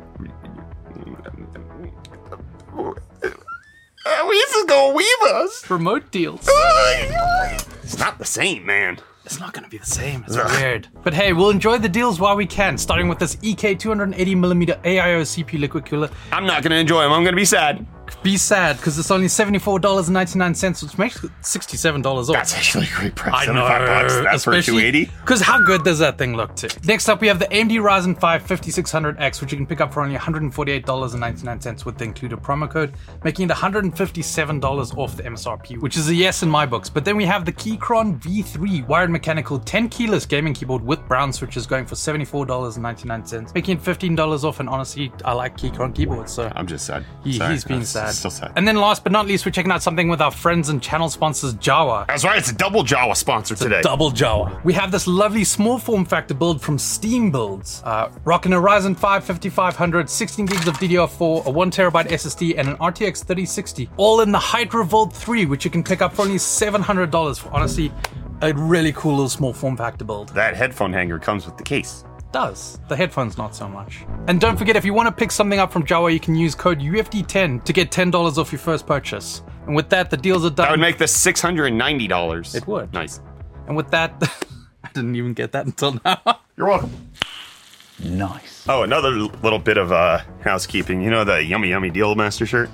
uh, 4.06 4.26
we 4.28 4.36
used 4.36 4.54
to 4.54 4.64
go 4.68 4.92
weave 4.94 5.22
us. 5.34 5.68
Remote 5.70 6.10
deals. 6.10 6.48
It's 7.88 7.98
not 7.98 8.18
the 8.18 8.24
same, 8.26 8.66
man. 8.66 8.98
It's 9.24 9.40
not 9.40 9.54
going 9.54 9.64
to 9.64 9.70
be 9.70 9.78
the 9.78 9.86
same. 9.86 10.22
It's 10.26 10.36
weird. 10.36 10.88
But 11.02 11.14
hey, 11.14 11.32
we'll 11.32 11.48
enjoy 11.48 11.78
the 11.78 11.88
deals 11.88 12.20
while 12.20 12.36
we 12.36 12.44
can, 12.44 12.76
starting 12.76 13.08
with 13.08 13.18
this 13.18 13.38
EK 13.40 13.76
280mm 13.76 14.82
AIO 14.82 15.22
CPU 15.22 15.58
liquid 15.58 15.86
cooler. 15.86 16.10
I'm 16.30 16.44
not 16.44 16.62
gonna 16.62 16.74
enjoy 16.74 17.02
them. 17.04 17.12
I'm 17.12 17.24
gonna 17.24 17.34
be 17.34 17.46
sad. 17.46 17.86
Be 18.22 18.36
sad 18.36 18.76
because 18.76 18.98
it's 18.98 19.10
only 19.10 19.26
$74.99, 19.26 20.82
which 20.82 20.98
makes 20.98 21.22
it 21.22 21.30
$67 21.42 22.04
off. 22.06 22.26
That's 22.28 22.54
actually 22.54 22.86
a 22.86 22.96
great 22.96 23.14
price. 23.14 23.48
I 23.48 23.52
know. 23.52 23.66
75 23.66 23.86
bucks. 23.86 24.14
That's 24.24 24.44
for 24.44 24.60
280. 24.60 25.10
Because 25.20 25.40
how 25.40 25.60
good 25.60 25.84
does 25.84 25.98
that 25.98 26.18
thing 26.18 26.36
look 26.36 26.54
to? 26.56 26.68
Next 26.84 27.08
up, 27.08 27.20
we 27.20 27.28
have 27.28 27.38
the 27.38 27.46
AMD 27.46 27.72
Ryzen 27.80 28.18
5 28.18 28.42
5600X, 28.44 29.40
which 29.40 29.52
you 29.52 29.58
can 29.58 29.66
pick 29.66 29.80
up 29.80 29.92
for 29.92 30.02
only 30.02 30.16
$148.99 30.16 31.84
with 31.84 31.98
the 31.98 32.04
included 32.04 32.38
promo 32.40 32.70
code, 32.70 32.94
making 33.24 33.48
it 33.48 33.52
$157 33.52 34.96
off 34.96 35.16
the 35.16 35.22
MSRP, 35.22 35.80
which 35.80 35.96
is 35.96 36.08
a 36.08 36.14
yes 36.14 36.42
in 36.42 36.48
my 36.48 36.66
books. 36.66 36.88
But 36.88 37.04
then 37.04 37.16
we 37.16 37.24
have 37.24 37.44
the 37.44 37.52
Keychron 37.52 38.20
V3 38.20 38.86
wired 38.86 39.10
mechanical 39.10 39.58
10 39.58 39.88
keyless 39.88 40.26
gaming 40.26 40.54
keyboard 40.54 40.82
with 40.84 41.06
brown 41.08 41.32
switches 41.32 41.66
going 41.66 41.86
for 41.86 41.94
$74.99, 41.94 43.54
making 43.54 43.78
it 43.78 43.82
$15 43.82 44.44
off. 44.44 44.60
And 44.60 44.68
honestly, 44.68 45.12
I 45.24 45.32
like 45.32 45.56
Keychron 45.56 45.94
keyboards, 45.94 46.32
so. 46.32 46.50
I'm 46.54 46.66
just 46.66 46.86
sad. 46.86 47.04
He, 47.24 47.34
Sorry. 47.34 47.52
he's 47.52 47.64
been 47.64 47.76
I'm 47.76 47.84
sad. 48.06 48.14
Still 48.14 48.30
sad. 48.30 48.52
And 48.56 48.66
then 48.66 48.76
last 48.76 49.02
but 49.02 49.12
not 49.12 49.26
least, 49.26 49.44
we're 49.44 49.52
checking 49.52 49.70
out 49.72 49.82
something 49.82 50.08
with 50.08 50.20
our 50.20 50.30
friends 50.30 50.68
and 50.68 50.82
channel 50.82 51.08
sponsors, 51.08 51.54
Jawa. 51.54 52.06
That's 52.06 52.24
right. 52.24 52.38
It's 52.38 52.50
a 52.50 52.54
double 52.54 52.82
Jawa 52.84 53.16
sponsor 53.16 53.54
today. 53.54 53.80
Double 53.82 54.10
Jawa. 54.10 54.62
We 54.64 54.72
have 54.74 54.90
this 54.90 55.06
lovely 55.06 55.44
small 55.44 55.78
form 55.78 56.04
factor 56.04 56.34
build 56.34 56.60
from 56.62 56.78
Steam 56.78 57.30
Builds. 57.30 57.82
Uh, 57.84 58.10
rocking 58.24 58.52
a 58.52 58.56
Ryzen 58.56 58.96
5 58.96 59.24
5500, 59.24 60.08
16 60.08 60.46
gigs 60.46 60.66
of 60.68 60.74
DDR4, 60.78 61.46
a 61.46 61.50
1 61.50 61.70
terabyte 61.70 62.08
SSD, 62.08 62.58
and 62.58 62.68
an 62.68 62.76
RTX 62.76 63.18
3060. 63.24 63.88
All 63.96 64.20
in 64.20 64.32
the 64.32 64.38
Hydra 64.38 64.84
Vault 64.84 65.12
3, 65.12 65.46
which 65.46 65.64
you 65.64 65.70
can 65.70 65.82
pick 65.82 66.02
up 66.02 66.14
for 66.14 66.22
only 66.22 66.36
$700 66.36 67.38
for 67.38 67.50
honestly 67.50 67.92
a 68.40 68.52
really 68.54 68.92
cool 68.92 69.12
little 69.12 69.28
small 69.28 69.52
form 69.52 69.76
factor 69.76 70.04
build. 70.04 70.28
that 70.30 70.54
headphone 70.56 70.92
hanger 70.92 71.18
comes 71.18 71.44
with 71.44 71.56
the 71.56 71.64
case. 71.64 72.04
Does. 72.32 72.78
The 72.88 72.96
headphones, 72.96 73.38
not 73.38 73.54
so 73.54 73.68
much. 73.68 74.04
And 74.26 74.40
don't 74.40 74.56
forget, 74.56 74.76
if 74.76 74.84
you 74.84 74.92
want 74.94 75.06
to 75.08 75.12
pick 75.12 75.30
something 75.30 75.58
up 75.58 75.72
from 75.72 75.84
Jawa, 75.84 76.12
you 76.12 76.20
can 76.20 76.34
use 76.34 76.54
code 76.54 76.80
UFD10 76.80 77.64
to 77.64 77.72
get 77.72 77.90
$10 77.90 78.38
off 78.38 78.52
your 78.52 78.58
first 78.58 78.86
purchase. 78.86 79.42
And 79.66 79.74
with 79.76 79.88
that, 79.90 80.10
the 80.10 80.16
deals 80.16 80.44
are 80.44 80.50
done. 80.50 80.66
That 80.66 80.70
would 80.72 80.80
make 80.80 80.98
this 80.98 81.14
six 81.14 81.40
hundred 81.40 81.66
and 81.66 81.76
ninety 81.78 82.06
dollars. 82.08 82.54
It 82.54 82.66
would. 82.66 82.92
Nice. 82.94 83.20
and 83.66 83.76
with 83.76 83.90
that, 83.90 84.12
I 84.84 84.88
didn't 84.94 85.14
even 85.16 85.34
get 85.34 85.52
that 85.52 85.66
until 85.66 86.00
now. 86.04 86.20
You're 86.56 86.68
welcome. 86.68 86.90
Nice. 88.02 88.64
Oh, 88.68 88.82
another 88.82 89.10
little 89.10 89.58
bit 89.58 89.76
of 89.76 89.90
uh, 89.92 90.20
housekeeping. 90.40 91.02
You 91.02 91.10
know 91.10 91.24
the 91.24 91.42
yummy 91.44 91.68
yummy 91.68 91.90
deal 91.90 92.14
master 92.14 92.46
shirt. 92.46 92.70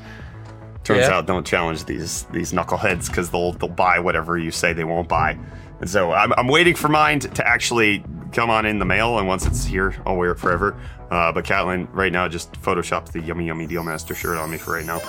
Turns 0.85 1.01
Yeah. 1.09 1.15
out, 1.17 1.27
don't 1.27 1.47
challenge 1.47 1.85
these 1.87 2.25
these 2.25 2.53
knuckleheads 2.53 3.09
because 3.09 3.31
they'll 3.31 3.53
they'll 3.53 3.69
buy 3.71 3.99
whatever 3.99 4.37
you 4.39 4.51
say 4.51 4.73
they 4.73 4.85
won't 4.85 5.09
buy. 5.09 5.39
And 5.81 5.89
so 5.91 6.13
I'm, 6.13 6.33
I'm 6.35 6.47
waiting 6.47 6.75
for 6.77 6.89
mine 6.89 7.19
to, 7.21 7.29
to 7.29 7.47
actually 7.47 8.05
come 8.35 8.51
on 8.51 8.67
in 8.67 8.79
the 8.79 8.85
mail, 8.85 9.19
and 9.19 9.27
once 9.27 9.47
it's 9.47 9.65
here, 9.65 9.95
I'll 10.05 10.17
wear 10.17 10.33
it 10.33 10.39
forever. 10.39 10.77
Uh, 11.11 11.33
but 11.33 11.45
Catlin, 11.45 11.89
right 11.93 12.13
now, 12.13 12.29
just 12.29 12.53
photoshopped 12.61 13.13
the 13.13 13.21
yummy 13.21 13.47
yummy 13.47 13.67
deal 13.67 13.83
master 13.83 14.15
shirt 14.15 14.37
on 14.37 14.51
me 14.51 14.59
for 14.59 14.75
right 14.75 14.85
now. 14.85 15.01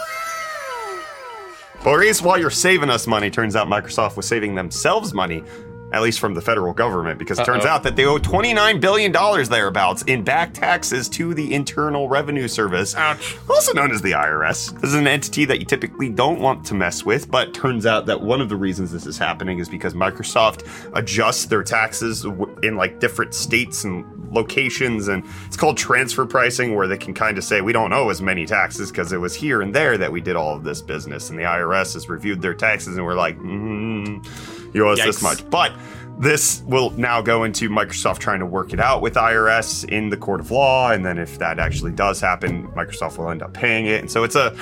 Boris, 1.84 2.22
while 2.22 2.39
you're 2.39 2.50
saving 2.50 2.89
us 2.89 3.05
money, 3.05 3.29
turns 3.29 3.55
out 3.55 3.67
Microsoft 3.67 4.15
was 4.15 4.27
saving 4.27 4.55
themselves 4.55 5.13
money, 5.13 5.44
at 5.96 6.02
least 6.02 6.20
from 6.20 6.34
the 6.34 6.42
federal 6.42 6.74
government, 6.74 7.18
because 7.18 7.40
it 7.40 7.46
turns 7.46 7.64
Uh-oh. 7.64 7.72
out 7.72 7.84
that 7.84 7.96
they 7.96 8.04
owe 8.04 8.18
$29 8.18 8.82
billion 8.82 9.14
thereabouts 9.14 10.02
in 10.04 10.25
back 10.25 10.54
taxes 10.54 11.08
to 11.08 11.34
the 11.34 11.54
Internal 11.54 12.10
Revenue 12.10 12.50
Service, 12.50 12.94
Ouch. 12.96 13.38
also 13.50 13.72
known 13.72 13.92
as 13.92 14.02
the 14.02 14.12
IRS. 14.12 14.74
This 14.82 14.90
is 14.90 14.96
an 14.96 15.08
entity 15.08 15.46
that 15.46 15.60
you 15.60 15.66
typically 15.66 16.10
don't 16.10 16.42
want 16.42 16.66
to 16.66 16.74
mess 16.74 17.06
with, 17.06 17.32
but 17.32 17.54
turns 17.54 17.86
out 17.86 18.08
that 18.08 18.20
one 18.20 18.42
of 18.42 18.50
the 18.50 18.58
reasons 18.58 18.92
this 18.92 19.06
is 19.06 19.18
happening 19.18 19.60
is 19.60 19.70
because 19.70 19.94
Microsoft 19.94 20.68
adjusts 20.94 21.46
their 21.46 21.64
taxes 21.64 22.25
in 22.62 22.75
like 22.75 23.00
different 23.00 23.34
states 23.34 23.86
and 23.86 24.04
locations 24.34 25.08
and 25.08 25.24
it's 25.46 25.56
called 25.56 25.78
transfer 25.78 26.25
pricing 26.25 26.75
where 26.75 26.88
they 26.88 26.98
can 26.98 27.14
kind 27.14 27.38
of 27.38 27.44
say 27.46 27.62
we 27.62 27.72
don't 27.72 27.94
owe 27.94 28.10
as 28.10 28.22
many 28.22 28.46
taxes 28.46 28.92
because 28.92 29.14
it 29.14 29.18
was 29.18 29.34
here 29.34 29.62
and 29.62 29.74
there 29.74 29.98
that 29.98 30.12
we 30.12 30.20
did 30.20 30.36
all 30.36 30.54
of 30.54 30.66
this 30.66 30.82
business 30.82 31.30
and 31.30 31.40
the 31.40 31.44
IRS 31.44 31.94
has 31.94 32.10
reviewed 32.10 32.42
their 32.42 32.54
taxes 32.54 32.98
and 32.98 33.06
we're 33.06 33.14
like 33.16 33.40
mm, 33.40 34.25
you 34.75 34.88
owe 34.88 34.91
us 34.91 35.03
this 35.03 35.22
much. 35.22 35.50
But 35.50 35.74
this 36.17 36.62
will 36.65 36.91
now 36.91 37.22
go 37.22 37.44
into 37.44 37.70
Microsoft 37.70 38.20
trying 38.20 38.39
to 38.39 38.46
work 38.46 38.74
it 38.74 38.79
out 38.79 39.01
with 39.01 39.15
IRS 39.15 39.88
in 39.89 40.10
the 40.10 40.17
court 40.17 40.39
of 40.39 40.51
law. 40.51 40.91
And 40.91 41.05
then 41.05 41.17
if 41.17 41.39
that 41.39 41.60
actually 41.60 41.91
does 41.91 42.20
happen 42.22 42.67
Microsoft 42.70 43.17
will 43.17 43.29
end 43.29 43.41
up 43.41 43.53
paying 43.53 43.86
it. 43.86 44.01
And 44.01 44.12
so 44.12 44.24
it's 44.24 44.36
a 44.36 44.55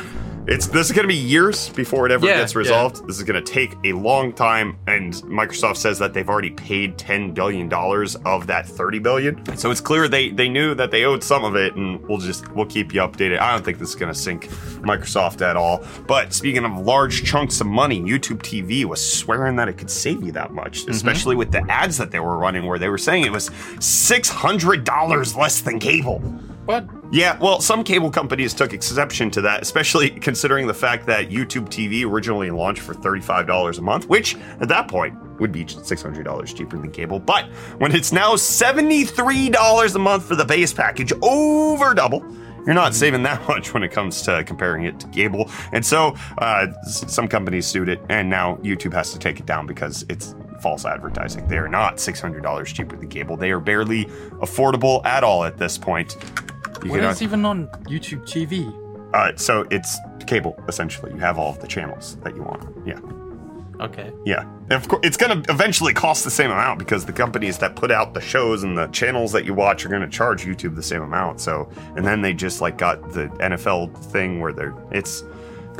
It's 0.46 0.68
this 0.68 0.88
is 0.88 0.92
going 0.92 1.04
to 1.04 1.08
be 1.08 1.16
years 1.16 1.70
before 1.70 2.06
it 2.06 2.12
ever 2.12 2.26
Yeah, 2.26 2.40
gets 2.40 2.54
yeah. 2.54 2.60
resolved. 2.60 3.08
This 3.08 3.18
is 3.18 3.24
going 3.24 3.42
to 3.42 3.50
take 3.54 3.76
a 3.86 3.94
long 3.94 4.34
time, 4.34 4.78
and 4.88 5.14
Microsoft 5.14 5.78
says 5.78 5.98
that 6.00 6.14
they've 6.14 6.28
already 6.28 6.50
paid 6.50 6.98
ten 6.98 7.32
billion 7.34 7.70
dollars 7.70 8.16
of 8.26 8.46
that 8.48 8.68
thirty 8.68 9.00
billion. 9.00 9.56
So 9.56 9.72
it's 9.72 9.80
clear 9.80 10.10
they 10.10 10.32
they 10.32 10.50
knew 10.50 10.76
that 10.76 10.92
they 10.92 11.06
owed 11.06 11.24
some 11.24 11.46
of 11.46 11.56
it, 11.56 11.76
and 11.76 12.06
we'll 12.10 12.18
just 12.18 12.50
we'll 12.54 12.66
keep 12.66 12.94
you 12.94 13.00
updated. 13.00 13.40
I 13.40 13.54
don't 13.54 13.64
think 13.64 13.78
this 13.80 13.90
is 13.90 13.96
going 13.96 14.12
to 14.14 14.20
sink 14.20 14.50
Microsoft 14.82 15.42
at 15.42 15.56
all. 15.56 15.82
But 16.08 16.34
speaking 16.34 16.66
of 16.66 16.78
large 16.78 17.24
chunks 17.24 17.62
of 17.62 17.68
money, 17.68 18.02
YouTube 18.02 18.40
TV 18.40 18.84
was 18.84 19.00
swearing 19.18 19.56
that 19.56 19.70
it 19.70 19.78
could 19.78 19.90
save 19.90 20.24
you 20.24 20.34
that 20.34 20.52
much, 20.52 20.82
Mm-hmm. 20.82 20.92
especially 20.92 21.36
with 21.38 21.54
the 21.54 21.64
ads 21.72 21.98
that 22.00 22.12
they 22.12 22.20
were 22.20 22.38
running, 22.38 22.66
where 22.66 22.78
they 22.80 22.90
were 22.90 22.98
saying 22.98 23.24
it 23.24 23.32
was 23.32 23.50
six 23.80 24.28
hundred 24.28 24.84
dollars 24.84 25.38
less 25.38 25.62
than 25.62 25.80
cable. 25.80 26.22
Yeah, 27.12 27.38
well, 27.40 27.60
some 27.62 27.84
cable 27.84 28.10
companies 28.10 28.54
took 28.54 28.74
exception 28.74 29.30
to 29.32 29.42
that, 29.42 29.62
especially 29.62 30.10
considering 30.22 30.66
the 30.66 30.74
fact 30.74 31.06
that 31.08 31.30
YouTube 31.30 31.68
TV 31.68 32.10
originally 32.10 32.50
launched 32.52 32.82
for 32.82 32.94
$35 32.94 33.78
a 33.78 33.82
month, 33.82 34.08
which 34.08 34.36
at 34.36 34.68
that 34.70 34.88
point 34.88 35.16
would 35.40 35.52
be 35.52 35.66
$600 35.66 36.56
cheaper 36.56 36.78
than 36.78 36.92
cable. 36.92 37.20
But 37.20 37.46
when 37.78 37.94
it's 37.94 38.12
now 38.12 38.34
$73 38.36 39.96
a 39.96 40.00
month 40.00 40.26
for 40.26 40.36
the 40.36 40.46
base 40.46 40.74
package, 40.74 41.12
over 41.22 41.94
double, 41.94 42.26
you're 42.66 42.74
not 42.74 42.96
saving 42.96 43.24
that 43.24 43.46
much 43.48 43.74
when 43.74 43.84
it 43.84 43.92
comes 43.92 44.22
to 44.24 44.44
comparing 44.46 44.86
it 44.86 45.00
to 45.02 45.08
cable. 45.08 45.52
And 45.72 45.86
so 45.86 46.16
uh, 46.38 46.68
some 46.86 47.28
companies 47.28 47.68
sued 47.68 47.90
it, 47.90 48.02
and 48.10 48.30
now 48.30 48.56
YouTube 48.58 48.94
has 48.94 49.12
to 49.12 49.20
take 49.20 49.40
it 49.40 49.46
down 49.46 49.68
because 49.68 50.06
it's 50.08 50.34
false 50.62 50.86
advertising. 50.86 51.46
They 51.48 51.58
are 51.58 51.68
not 51.68 51.98
$600 51.98 52.66
cheaper 52.68 52.96
than 52.96 53.10
cable. 53.10 53.36
They 53.36 53.52
are 53.52 53.60
barely 53.60 54.06
affordable 54.40 55.06
at 55.06 55.24
all 55.24 55.44
at 55.44 55.58
this 55.58 55.78
point. 55.78 56.16
You 56.84 56.92
What 56.92 57.00
can, 57.02 57.10
is 57.10 57.22
even 57.22 57.46
on 57.46 57.68
YouTube 57.86 58.22
TV? 58.26 58.72
uh, 59.14 59.36
so 59.36 59.66
it's 59.72 59.98
cable 60.26 60.58
essentially. 60.68 61.12
You 61.14 61.20
have 61.20 61.38
all 61.38 61.52
of 61.52 61.60
the 61.60 61.68
channels 61.68 62.18
that 62.24 62.36
you 62.36 62.44
want. 62.44 62.64
Yeah, 62.86 63.00
Okay. 63.80 64.12
yeah. 64.26 64.42
And 64.70 64.74
of 64.74 64.88
course, 64.88 65.02
it's 65.04 65.18
going 65.18 65.44
to 65.44 65.52
eventually 65.52 65.94
cost 65.94 66.24
the 66.24 66.32
same 66.32 66.52
amount 66.52 66.80
because 66.80 67.06
the 67.06 67.12
companies 67.14 67.58
that 67.58 67.76
put 67.76 67.92
out 67.92 68.14
the 68.14 68.22
shows 68.22 68.64
and 68.64 68.78
the 68.78 68.88
channels 68.88 69.32
that 69.34 69.46
you 69.46 69.54
watch 69.54 69.86
are 69.86 69.90
going 69.90 70.02
to 70.02 70.08
charge 70.10 70.46
YouTube 70.46 70.76
the 70.76 70.84
same 70.84 71.02
amount. 71.02 71.42
So, 71.42 71.70
and 71.96 72.06
then 72.06 72.22
they 72.22 72.34
just 72.34 72.62
like 72.62 72.78
got 72.78 73.12
the 73.14 73.28
NFL 73.40 73.96
thing 74.12 74.40
where 74.40 74.54
they're 74.54 74.74
it's 74.92 75.24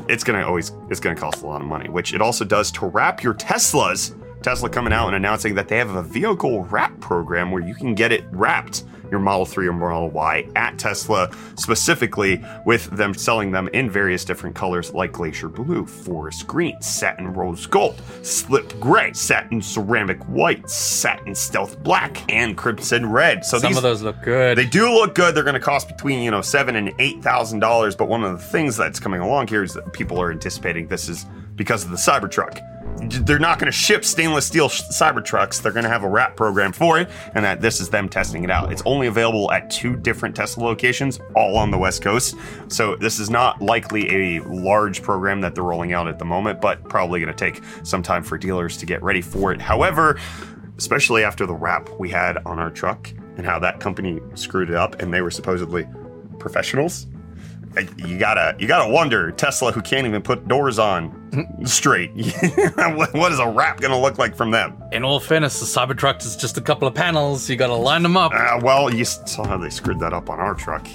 it's 0.10 0.24
going 0.24 0.40
to 0.40 0.46
always 0.46 0.72
it's 0.90 1.00
going 1.00 1.16
to 1.16 1.22
cost 1.22 1.44
a 1.44 1.48
lot 1.48 1.62
of 1.62 1.68
money, 1.68 1.88
which 1.90 2.14
it 2.14 2.22
also 2.22 2.44
does 2.46 2.72
to 2.72 2.88
wrap 2.88 3.24
your 3.24 3.34
Teslas. 3.36 4.16
Tesla 4.42 4.70
coming 4.70 4.92
out 4.92 5.08
and 5.08 5.16
announcing 5.16 5.56
that 5.56 5.70
they 5.70 5.78
have 5.78 5.92
a 5.96 6.04
vehicle 6.04 6.64
wrap 6.66 7.00
program 7.00 7.50
where 7.52 7.64
you 7.64 7.74
can 7.74 7.96
get 7.96 8.12
it 8.12 8.26
wrapped 8.32 8.84
your 9.14 9.20
Model 9.20 9.46
3 9.46 9.68
or 9.68 9.74
Model 9.74 10.10
Y 10.10 10.48
at 10.56 10.80
Tesla, 10.80 11.30
specifically 11.56 12.44
with 12.66 12.90
them 12.90 13.14
selling 13.14 13.52
them 13.52 13.70
in 13.74 13.88
various 13.92 14.26
different 14.26 14.56
colors 14.56 14.92
like 14.92 15.12
glacier 15.12 15.48
blue, 15.48 15.86
forest 15.86 16.48
green, 16.48 16.82
satin 16.82 17.32
rose 17.32 17.68
gold, 17.68 18.02
slip 18.24 18.78
gray, 18.80 19.14
satin 19.14 19.62
ceramic 19.62 20.20
white, 20.24 20.68
satin 20.68 21.36
stealth 21.36 21.82
black, 21.84 22.24
and 22.28 22.58
crimson 22.58 23.06
red. 23.12 23.46
So 23.46 23.60
Some 23.60 23.70
these 23.70 23.78
of 23.78 23.84
those 23.84 24.02
look 24.02 24.20
good. 24.24 24.58
they 24.58 24.66
do 24.66 24.92
look 24.92 25.14
good. 25.14 25.36
They're 25.36 25.44
going 25.44 25.54
to 25.54 25.60
cost 25.60 25.88
between 25.88 26.24
you 26.24 26.32
know 26.32 26.42
seven 26.42 26.76
and 26.76 26.92
eight 26.98 27.22
thousand 27.22 27.60
dollars. 27.60 27.96
But 27.96 28.08
one 28.08 28.24
of 28.24 28.32
the 28.32 28.44
things 28.44 28.76
that's 28.76 29.00
coming 29.00 29.22
along 29.22 29.48
here 29.48 29.62
is 29.62 29.76
that 29.76 29.94
people 29.94 30.20
are 30.20 30.32
anticipating 30.32 30.88
this 30.88 31.08
is 31.08 31.28
because 31.56 31.86
of 31.86 31.92
the 31.92 31.98
Cybertruck. 31.98 32.60
They're 33.02 33.40
not 33.40 33.60
going 33.60 33.72
to 33.72 33.78
ship 33.78 34.06
stainless 34.06 34.46
steel 34.46 34.70
Cybertrucks. 34.70 35.62
They're 35.62 35.72
going 35.72 35.84
to 35.84 35.90
have 35.90 36.04
a 36.04 36.10
wrap 36.10 36.36
program 36.36 36.72
for 36.72 37.00
it, 37.00 37.10
and 37.36 37.44
that 37.44 37.62
this 37.62 37.82
is 37.82 37.90
them 37.90 38.08
testing 38.08 38.44
it 38.44 38.52
out. 38.52 38.72
It's 38.72 38.84
only 38.86 39.08
available 39.08 39.52
at 39.52 39.70
two 39.70 39.96
different 39.96 40.36
Tesla 40.36 40.64
locations, 40.64 41.20
all 41.36 41.58
on 41.58 41.72
the 41.72 41.78
West 41.78 42.02
Coast. 42.02 42.36
So 42.68 42.96
this 42.96 43.20
is 43.20 43.30
not 43.30 43.62
likely 43.62 44.38
a 44.38 44.44
large 44.44 45.02
program 45.02 45.42
that 45.42 45.56
they're 45.56 45.64
rolling 45.64 45.94
out 45.94 46.08
at 46.08 46.20
the 46.20 46.26
moment, 46.26 46.62
but 46.62 46.84
probably 46.90 47.20
going 47.20 47.34
to 47.34 47.52
take 47.52 47.64
some 47.84 48.04
time 48.04 48.24
for 48.24 48.38
dealers 48.38 48.78
to 48.78 48.86
get 48.86 49.02
ready 49.04 49.22
for 49.22 49.52
it. 49.52 49.62
However, 49.62 50.20
especially 50.78 51.24
after 51.24 51.46
the 51.46 51.54
wrap 51.54 51.90
we 52.00 52.10
had 52.10 52.38
on 52.46 52.60
our 52.60 52.70
truck 52.70 53.12
and 53.38 53.46
how 53.46 53.60
that 53.60 53.80
company 53.80 54.20
screwed 54.36 54.70
it 54.70 54.76
up 54.76 55.02
and 55.02 55.14
they 55.14 55.22
were 55.22 55.32
supposedly 55.32 55.88
professionals 56.40 57.08
you 57.98 58.18
gotta 58.18 58.56
you 58.60 58.68
gotta 58.68 58.92
wonder 58.92 59.32
tesla 59.32 59.72
who 59.72 59.82
can't 59.82 60.06
even 60.06 60.22
put 60.22 60.48
doors 60.48 60.80
on 60.80 61.12
straight 61.66 62.12
what 62.76 63.32
is 63.32 63.40
a 63.40 63.48
wrap 63.48 63.80
gonna 63.80 64.00
look 64.00 64.18
like 64.18 64.36
from 64.36 64.52
them 64.52 64.82
In 64.92 65.04
all 65.04 65.20
fairness, 65.20 65.60
the 65.60 65.66
Cybertruck 65.66 66.24
is 66.24 66.36
just 66.36 66.58
a 66.58 66.62
couple 66.62 66.88
of 66.88 66.94
panels. 66.94 67.50
You 67.50 67.56
gotta 67.56 67.74
line 67.74 68.04
them 68.04 68.16
up. 68.18 68.32
uh, 68.34 68.60
well 68.62 68.94
you 68.94 69.06
saw 69.06 69.46
how 69.46 69.58
they 69.58 69.70
screwed 69.70 70.00
that 70.00 70.14
up 70.14 70.30
on 70.30 70.40
our 70.40 70.54
truck 70.54 70.88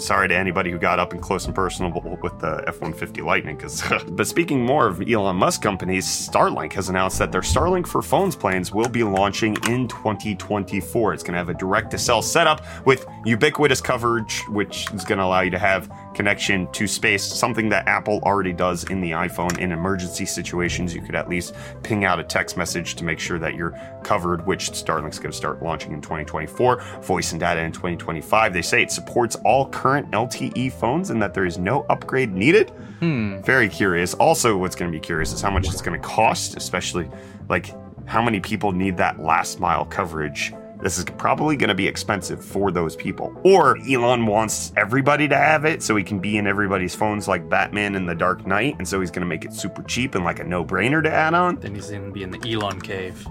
sorry 0.00 0.28
to 0.28 0.36
anybody 0.36 0.70
who 0.70 0.78
got 0.78 0.98
up 0.98 1.12
and 1.12 1.20
close 1.20 1.46
and 1.46 1.54
personal 1.54 1.92
with 2.22 2.38
the 2.40 2.64
F-150 2.66 3.24
Lightning. 3.24 3.56
Because, 3.56 3.82
but 4.10 4.26
speaking 4.26 4.64
more 4.64 4.86
of 4.86 5.02
Elon 5.08 5.36
Musk 5.36 5.62
companies, 5.62 6.06
Starlink 6.06 6.72
has 6.72 6.88
announced 6.88 7.18
that 7.18 7.32
their 7.32 7.42
Starlink 7.42 7.86
for 7.86 8.02
phones 8.02 8.34
plans 8.36 8.72
will 8.72 8.88
be 8.88 9.04
launching 9.04 9.56
in 9.68 9.88
2024. 9.88 11.14
It's 11.14 11.22
going 11.22 11.32
to 11.32 11.38
have 11.38 11.48
a 11.48 11.54
direct-to-cell 11.54 12.22
setup 12.22 12.64
with 12.86 13.06
ubiquitous 13.24 13.80
coverage, 13.80 14.42
which 14.48 14.90
is 14.92 15.04
going 15.04 15.18
to 15.18 15.24
allow 15.24 15.40
you 15.40 15.50
to 15.50 15.58
have 15.58 15.90
connection 16.14 16.70
to 16.72 16.86
space, 16.86 17.22
something 17.22 17.68
that 17.68 17.86
Apple 17.86 18.20
already 18.24 18.52
does 18.52 18.84
in 18.84 19.00
the 19.00 19.12
iPhone. 19.12 19.58
In 19.58 19.72
emergency 19.72 20.26
situations, 20.26 20.94
you 20.94 21.02
could 21.02 21.14
at 21.14 21.28
least 21.28 21.54
ping 21.82 22.04
out 22.04 22.18
a 22.18 22.24
text 22.24 22.56
message 22.56 22.94
to 22.96 23.04
make 23.04 23.18
sure 23.18 23.38
that 23.38 23.54
you're 23.54 23.78
covered, 24.02 24.46
which 24.46 24.70
Starlink's 24.70 25.18
going 25.18 25.30
to 25.30 25.36
start 25.36 25.62
launching 25.62 25.92
in 25.92 26.00
2024. 26.00 26.82
Voice 27.02 27.32
and 27.32 27.40
data 27.40 27.60
in 27.60 27.72
2025. 27.72 28.52
They 28.52 28.62
say 28.62 28.82
it 28.82 28.90
supports 28.90 29.36
all 29.44 29.68
current 29.68 30.10
LTE 30.10 30.72
phones 30.72 31.10
and 31.10 31.22
that 31.22 31.34
there 31.34 31.46
is 31.46 31.58
no 31.58 31.86
upgrade 31.88 32.32
needed. 32.32 32.70
Hmm. 33.00 33.40
Very 33.42 33.68
curious. 33.68 34.14
Also, 34.14 34.56
what's 34.56 34.76
going 34.76 34.90
to 34.90 34.96
be 34.96 35.00
curious 35.00 35.32
is 35.32 35.40
how 35.40 35.50
much 35.50 35.68
it's 35.68 35.82
going 35.82 36.00
to 36.00 36.06
cost, 36.06 36.56
especially 36.56 37.08
like 37.48 37.74
how 38.06 38.20
many 38.20 38.40
people 38.40 38.72
need 38.72 38.96
that 38.96 39.20
last 39.20 39.60
mile 39.60 39.84
coverage. 39.84 40.52
This 40.82 40.96
is 40.98 41.04
probably 41.04 41.56
going 41.56 41.68
to 41.68 41.74
be 41.74 41.86
expensive 41.86 42.42
for 42.44 42.70
those 42.70 42.96
people. 42.96 43.38
Or 43.44 43.76
Elon 43.88 44.26
wants 44.26 44.72
everybody 44.76 45.28
to 45.28 45.36
have 45.36 45.64
it 45.64 45.82
so 45.82 45.94
he 45.96 46.02
can 46.02 46.18
be 46.20 46.38
in 46.38 46.46
everybody's 46.46 46.94
phones 46.94 47.28
like 47.28 47.48
Batman 47.48 47.94
in 47.94 48.06
the 48.06 48.14
Dark 48.14 48.46
Knight. 48.46 48.76
And 48.78 48.88
so 48.88 49.00
he's 49.00 49.10
going 49.10 49.20
to 49.22 49.26
make 49.26 49.44
it 49.44 49.52
super 49.52 49.82
cheap 49.82 50.14
and 50.14 50.24
like 50.24 50.38
a 50.40 50.44
no 50.44 50.64
brainer 50.64 51.02
to 51.02 51.10
add 51.12 51.34
on. 51.34 51.56
Then 51.56 51.74
he's 51.74 51.90
gonna 51.90 52.10
be 52.10 52.22
in 52.22 52.30
the 52.30 52.50
Elon 52.52 52.80
cave, 52.80 53.26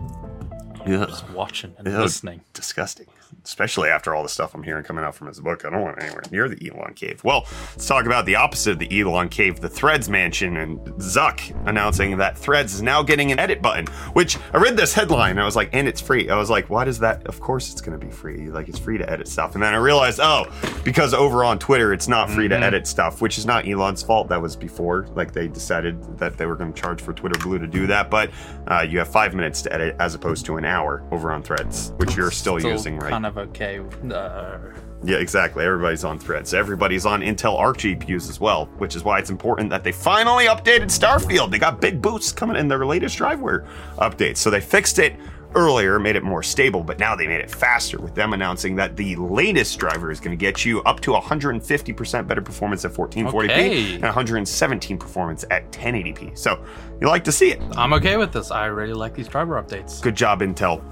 Ugh. 0.85 1.07
just 1.07 1.29
watching 1.31 1.73
and 1.77 1.87
Ugh. 1.87 1.93
listening. 2.01 2.41
disgusting. 2.53 3.07
Especially 3.43 3.89
after 3.89 4.13
all 4.13 4.23
the 4.23 4.29
stuff 4.29 4.53
I'm 4.53 4.63
hearing 4.63 4.83
coming 4.83 5.03
out 5.03 5.15
from 5.15 5.27
his 5.27 5.39
book. 5.39 5.65
I 5.65 5.69
don't 5.69 5.81
want 5.81 6.01
anywhere 6.01 6.23
near 6.31 6.49
the 6.49 6.69
Elon 6.69 6.93
Cave. 6.93 7.23
Well, 7.23 7.45
let's 7.71 7.87
talk 7.87 8.05
about 8.05 8.25
the 8.25 8.35
opposite 8.35 8.71
of 8.71 8.79
the 8.79 8.99
Elon 8.99 9.29
Cave, 9.29 9.59
the 9.59 9.69
Threads 9.69 10.09
Mansion, 10.09 10.57
and 10.57 10.79
Zuck 10.99 11.39
announcing 11.67 12.17
that 12.17 12.37
Threads 12.37 12.73
is 12.73 12.81
now 12.81 13.01
getting 13.01 13.31
an 13.31 13.39
edit 13.39 13.61
button. 13.61 13.87
Which 14.13 14.37
I 14.53 14.57
read 14.57 14.77
this 14.77 14.93
headline 14.93 15.31
and 15.31 15.39
I 15.41 15.45
was 15.45 15.55
like, 15.55 15.69
and 15.73 15.87
it's 15.87 16.01
free. 16.01 16.29
I 16.29 16.35
was 16.37 16.49
like, 16.49 16.69
why 16.69 16.85
does 16.85 16.99
that? 16.99 17.25
Of 17.27 17.39
course 17.39 17.71
it's 17.71 17.81
going 17.81 17.99
to 17.99 18.05
be 18.05 18.11
free. 18.11 18.49
Like, 18.49 18.69
it's 18.69 18.79
free 18.79 18.97
to 18.97 19.09
edit 19.09 19.27
stuff. 19.27 19.53
And 19.55 19.63
then 19.63 19.73
I 19.73 19.77
realized, 19.77 20.19
oh, 20.21 20.45
because 20.83 21.13
over 21.13 21.43
on 21.43 21.59
Twitter, 21.59 21.93
it's 21.93 22.07
not 22.07 22.29
free 22.29 22.47
to 22.47 22.57
edit 22.57 22.87
stuff, 22.87 23.21
which 23.21 23.37
is 23.37 23.45
not 23.45 23.67
Elon's 23.67 24.03
fault. 24.03 24.29
That 24.29 24.41
was 24.41 24.55
before. 24.55 25.07
Like, 25.15 25.31
they 25.31 25.47
decided 25.47 26.17
that 26.17 26.37
they 26.37 26.45
were 26.45 26.55
going 26.55 26.73
to 26.73 26.79
charge 26.79 27.01
for 27.01 27.13
Twitter 27.13 27.39
Blue 27.39 27.57
to 27.59 27.67
do 27.67 27.87
that. 27.87 28.09
But 28.09 28.31
uh, 28.67 28.81
you 28.81 28.99
have 28.99 29.07
five 29.07 29.33
minutes 29.33 29.61
to 29.63 29.73
edit 29.73 29.95
as 29.99 30.15
opposed 30.15 30.45
to 30.47 30.57
an 30.57 30.65
hour 30.65 31.03
over 31.11 31.31
on 31.31 31.41
Threads, 31.41 31.93
which 31.97 32.15
you're 32.15 32.31
still, 32.31 32.59
Still 32.59 32.71
using, 32.71 32.97
right? 32.97 33.18
Kind 33.21 33.25
of 33.37 33.49
okay. 33.49 33.79
Uh, 34.13 34.57
Yeah, 35.03 35.17
exactly. 35.17 35.63
Everybody's 35.65 36.03
on 36.03 36.19
Threads. 36.19 36.53
Everybody's 36.53 37.05
on 37.05 37.21
Intel 37.21 37.57
Arc 37.57 37.77
GPUs 37.77 38.29
as 38.29 38.39
well, 38.39 38.65
which 38.77 38.95
is 38.95 39.03
why 39.03 39.19
it's 39.19 39.29
important 39.29 39.69
that 39.69 39.83
they 39.83 39.91
finally 39.91 40.45
updated 40.45 40.87
Starfield. 40.89 41.51
They 41.51 41.59
got 41.59 41.79
big 41.81 42.01
boosts 42.01 42.31
coming 42.31 42.55
in 42.57 42.67
their 42.67 42.85
latest 42.85 43.17
driveware 43.17 43.65
updates. 43.97 44.37
So 44.37 44.49
they 44.49 44.59
fixed 44.61 44.99
it 44.99 45.15
earlier, 45.55 45.97
made 45.99 46.15
it 46.15 46.23
more 46.23 46.43
stable, 46.43 46.83
but 46.83 46.99
now 46.99 47.15
they 47.15 47.27
made 47.27 47.39
it 47.41 47.49
faster 47.49 47.97
with 47.99 48.13
them 48.13 48.33
announcing 48.33 48.75
that 48.75 48.95
the 48.95 49.15
latest 49.15 49.79
driver 49.79 50.11
is 50.11 50.19
going 50.19 50.37
to 50.37 50.39
get 50.39 50.63
you 50.63 50.81
up 50.83 50.99
to 50.99 51.11
150% 51.11 52.27
better 52.27 52.41
performance 52.41 52.85
at 52.85 52.91
1440p 52.91 53.43
Okay. 53.49 53.93
and 53.95 54.03
117 54.03 54.97
performance 54.97 55.45
at 55.49 55.71
1080p. 55.71 56.37
So 56.37 56.63
you 57.01 57.07
like 57.07 57.23
to 57.23 57.31
see 57.31 57.51
it. 57.51 57.61
I'm 57.75 57.93
okay 57.93 58.17
with 58.17 58.31
this. 58.31 58.51
I 58.51 58.65
really 58.65 58.93
like 58.93 59.15
these 59.15 59.27
driver 59.27 59.59
updates. 59.61 60.01
Good 60.01 60.15
job, 60.15 60.41
Intel. 60.41 60.83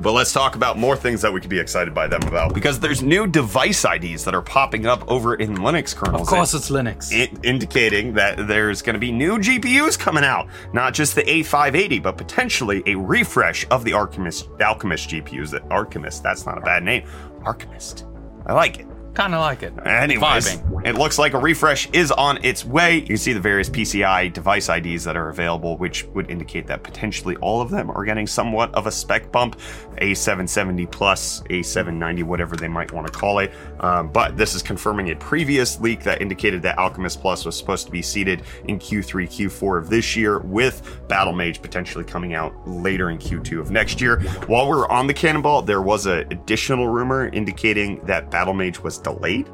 But 0.00 0.12
let's 0.12 0.32
talk 0.32 0.56
about 0.56 0.78
more 0.78 0.96
things 0.96 1.22
that 1.22 1.32
we 1.32 1.40
could 1.40 1.50
be 1.50 1.58
excited 1.60 1.94
by 1.94 2.06
them 2.06 2.22
about 2.24 2.54
because 2.54 2.80
there's 2.80 3.02
new 3.02 3.26
device 3.26 3.84
IDs 3.84 4.24
that 4.24 4.34
are 4.34 4.42
popping 4.42 4.86
up 4.86 5.08
over 5.10 5.34
in 5.34 5.56
Linux 5.56 5.94
kernels. 5.94 6.22
Of 6.22 6.28
course, 6.28 6.54
it's 6.54 6.70
Linux. 6.70 7.12
in- 7.12 7.38
indicating 7.44 8.14
that 8.14 8.46
there's 8.48 8.82
going 8.82 8.94
to 8.94 9.00
be 9.00 9.12
new 9.12 9.38
GPUs 9.38 9.98
coming 9.98 10.24
out, 10.24 10.48
not 10.72 10.94
just 10.94 11.14
the 11.14 11.22
A580, 11.22 12.02
but 12.02 12.16
potentially 12.16 12.82
a 12.86 12.94
refresh 12.94 13.66
of 13.70 13.84
the 13.84 13.92
Alchemist 13.92 14.48
Alchemist 14.60 15.08
GPUs. 15.10 15.50
That 15.50 15.62
Alchemist, 15.70 16.22
that's 16.22 16.46
not 16.46 16.58
a 16.58 16.62
bad 16.62 16.82
name. 16.82 17.04
Alchemist, 17.44 18.06
I 18.46 18.52
like 18.54 18.78
it. 18.80 18.86
Kind 19.14 19.34
of 19.34 19.40
like 19.40 19.62
it. 19.62 19.74
Anyways, 19.84 20.56
Vibing. 20.56 20.86
it 20.86 20.94
looks 20.94 21.18
like 21.18 21.34
a 21.34 21.38
refresh 21.38 21.88
is 21.90 22.10
on 22.10 22.42
its 22.42 22.64
way. 22.64 22.96
You 22.96 23.06
can 23.06 23.16
see 23.18 23.34
the 23.34 23.40
various 23.40 23.68
PCI 23.68 24.32
device 24.32 24.70
IDs 24.70 25.04
that 25.04 25.16
are 25.18 25.28
available, 25.28 25.76
which 25.76 26.04
would 26.14 26.30
indicate 26.30 26.66
that 26.68 26.82
potentially 26.82 27.36
all 27.36 27.60
of 27.60 27.68
them 27.68 27.90
are 27.90 28.04
getting 28.06 28.26
somewhat 28.26 28.74
of 28.74 28.86
a 28.86 28.90
spec 28.90 29.30
bump. 29.30 29.58
A770 30.00 30.90
plus, 30.90 31.42
A790, 31.42 32.22
whatever 32.24 32.56
they 32.56 32.68
might 32.68 32.90
want 32.90 33.06
to 33.06 33.12
call 33.12 33.38
it. 33.38 33.52
Um, 33.80 34.10
but 34.10 34.36
this 34.36 34.54
is 34.54 34.62
confirming 34.62 35.10
a 35.10 35.16
previous 35.16 35.78
leak 35.80 36.02
that 36.04 36.22
indicated 36.22 36.62
that 36.62 36.78
Alchemist 36.78 37.20
Plus 37.20 37.44
was 37.44 37.56
supposed 37.56 37.86
to 37.86 37.92
be 37.92 38.02
seated 38.02 38.42
in 38.64 38.78
Q3, 38.78 39.28
Q4 39.28 39.78
of 39.78 39.90
this 39.90 40.16
year, 40.16 40.38
with 40.40 41.00
Battlemage 41.08 41.60
potentially 41.60 42.04
coming 42.04 42.34
out 42.34 42.52
later 42.66 43.10
in 43.10 43.18
Q2 43.18 43.60
of 43.60 43.70
next 43.70 44.00
year. 44.00 44.20
While 44.46 44.68
we're 44.68 44.88
on 44.88 45.06
the 45.06 45.14
Cannonball, 45.14 45.62
there 45.62 45.82
was 45.82 46.06
an 46.06 46.26
additional 46.32 46.88
rumor 46.88 47.28
indicating 47.28 48.04
that 48.06 48.30
Battlemage 48.30 48.82
was 48.82 48.98
delayed. 49.02 49.48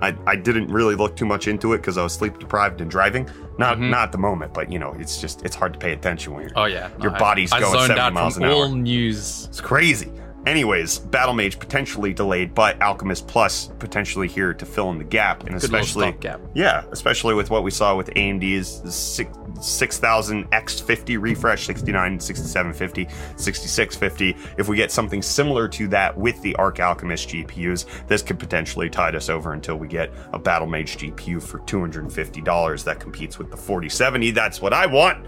I, 0.00 0.16
I 0.26 0.34
didn't 0.34 0.66
really 0.66 0.96
look 0.96 1.14
too 1.14 1.24
much 1.26 1.46
into 1.46 1.74
it 1.74 1.78
because 1.78 1.96
I 1.96 2.02
was 2.02 2.12
sleep 2.12 2.38
deprived 2.40 2.80
and 2.80 2.90
driving. 2.90 3.28
Not 3.58 3.76
mm-hmm. 3.76 3.90
not 3.90 4.04
at 4.04 4.12
the 4.12 4.18
moment, 4.18 4.52
but 4.52 4.70
you 4.70 4.78
know, 4.80 4.94
it's 4.98 5.20
just 5.20 5.44
it's 5.44 5.54
hard 5.54 5.72
to 5.74 5.78
pay 5.78 5.92
attention 5.92 6.34
when 6.34 6.42
you're, 6.42 6.52
Oh 6.56 6.64
yeah, 6.64 6.90
your 7.00 7.10
No, 7.10 7.16
I- 7.16 7.18
body's 7.20 7.52
I, 7.52 7.60
going 7.60 7.72
zoned 7.72 7.86
70 7.86 8.00
out 8.00 8.12
miles 8.12 8.34
from 8.34 8.44
an 8.44 8.50
all 8.50 8.64
hour. 8.64 8.74
news. 8.74 9.46
It's 9.48 9.60
crazy. 9.60 10.10
Anyways, 10.44 10.98
Battlemage 10.98 11.60
potentially 11.60 12.12
delayed, 12.12 12.52
but 12.52 12.80
Alchemist 12.82 13.28
Plus 13.28 13.70
potentially 13.78 14.26
here 14.26 14.52
to 14.52 14.66
fill 14.66 14.90
in 14.90 14.98
the 14.98 15.04
gap, 15.04 15.42
and 15.44 15.50
Good 15.52 15.62
especially 15.62 16.08
stopgap. 16.08 16.40
yeah, 16.54 16.82
especially 16.90 17.34
with 17.34 17.48
what 17.48 17.62
we 17.62 17.70
saw 17.70 17.96
with 17.96 18.10
AMD's 18.16 18.82
six- 18.92 19.30
6000 19.60 20.50
X50 20.50 21.20
refresh, 21.20 21.66
69, 21.66 22.18
6750, 22.18 23.04
6650. 23.36 24.36
If 24.58 24.68
we 24.68 24.76
get 24.76 24.90
something 24.90 25.22
similar 25.22 25.68
to 25.68 25.86
that 25.88 26.16
with 26.18 26.40
the 26.42 26.56
Arc 26.56 26.80
Alchemist 26.80 27.28
GPUs, 27.28 27.86
this 28.08 28.22
could 28.22 28.40
potentially 28.40 28.90
tide 28.90 29.14
us 29.14 29.28
over 29.28 29.52
until 29.52 29.76
we 29.76 29.86
get 29.86 30.10
a 30.32 30.40
Battlemage 30.40 30.96
GPU 31.14 31.40
for 31.40 31.60
$250 31.60 32.84
that 32.84 32.98
competes 32.98 33.38
with 33.38 33.50
the 33.52 33.56
4070. 33.56 34.32
That's 34.32 34.60
what 34.60 34.72
I 34.72 34.86
want. 34.86 35.24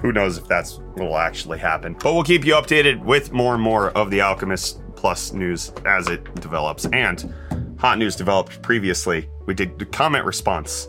Who 0.00 0.12
knows 0.12 0.38
if 0.38 0.46
that's 0.48 0.78
will 0.96 1.16
actually 1.16 1.58
happen. 1.58 1.94
But 2.02 2.14
we'll 2.14 2.24
keep 2.24 2.44
you 2.44 2.54
updated 2.54 3.02
with 3.04 3.32
more 3.32 3.54
and 3.54 3.62
more 3.62 3.90
of 3.90 4.10
the 4.10 4.20
Alchemist 4.20 4.80
Plus 4.96 5.32
news 5.32 5.72
as 5.86 6.08
it 6.08 6.24
develops. 6.36 6.86
And 6.86 7.32
hot 7.78 7.98
news 7.98 8.16
developed 8.16 8.62
previously. 8.62 9.28
We 9.46 9.54
did 9.54 9.78
the 9.78 9.86
comment 9.86 10.24
response. 10.24 10.88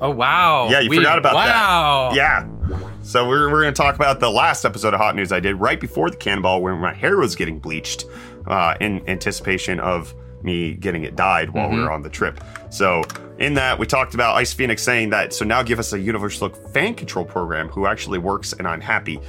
Oh 0.00 0.10
wow. 0.10 0.68
Yeah, 0.70 0.80
you 0.80 0.90
We- 0.90 0.96
forgot 0.96 1.18
about 1.18 1.34
wow. 1.34 1.44
that. 1.46 1.52
Wow. 1.52 2.12
Yeah. 2.14 2.48
So 3.02 3.26
we're, 3.28 3.50
we're 3.50 3.62
going 3.62 3.74
to 3.74 3.82
talk 3.82 3.94
about 3.96 4.20
the 4.20 4.30
last 4.30 4.64
episode 4.64 4.94
of 4.94 5.00
Hot 5.00 5.16
News 5.16 5.32
I 5.32 5.40
did 5.40 5.56
right 5.56 5.80
before 5.80 6.08
the 6.08 6.16
cannonball 6.16 6.62
where 6.62 6.76
my 6.76 6.94
hair 6.94 7.16
was 7.16 7.34
getting 7.34 7.58
bleached 7.58 8.04
uh, 8.46 8.74
in 8.80 9.06
anticipation 9.08 9.80
of 9.80 10.14
me 10.44 10.74
getting 10.74 11.04
it 11.04 11.16
dyed 11.16 11.50
while 11.50 11.68
we 11.68 11.76
mm-hmm. 11.76 11.84
were 11.84 11.92
on 11.92 12.02
the 12.02 12.10
trip. 12.10 12.42
So 12.70 13.02
in 13.38 13.54
that, 13.54 13.78
we 13.78 13.86
talked 13.86 14.14
about 14.14 14.36
Ice 14.36 14.52
Phoenix 14.52 14.82
saying 14.82 15.10
that, 15.10 15.32
so 15.32 15.44
now 15.44 15.62
give 15.62 15.78
us 15.78 15.92
a 15.92 15.98
Universal 15.98 16.50
fan 16.50 16.94
control 16.94 17.24
program 17.24 17.68
who 17.68 17.86
actually 17.86 18.18
works 18.18 18.52
and 18.52 18.66
I'm 18.66 18.80
happy. 18.80 19.20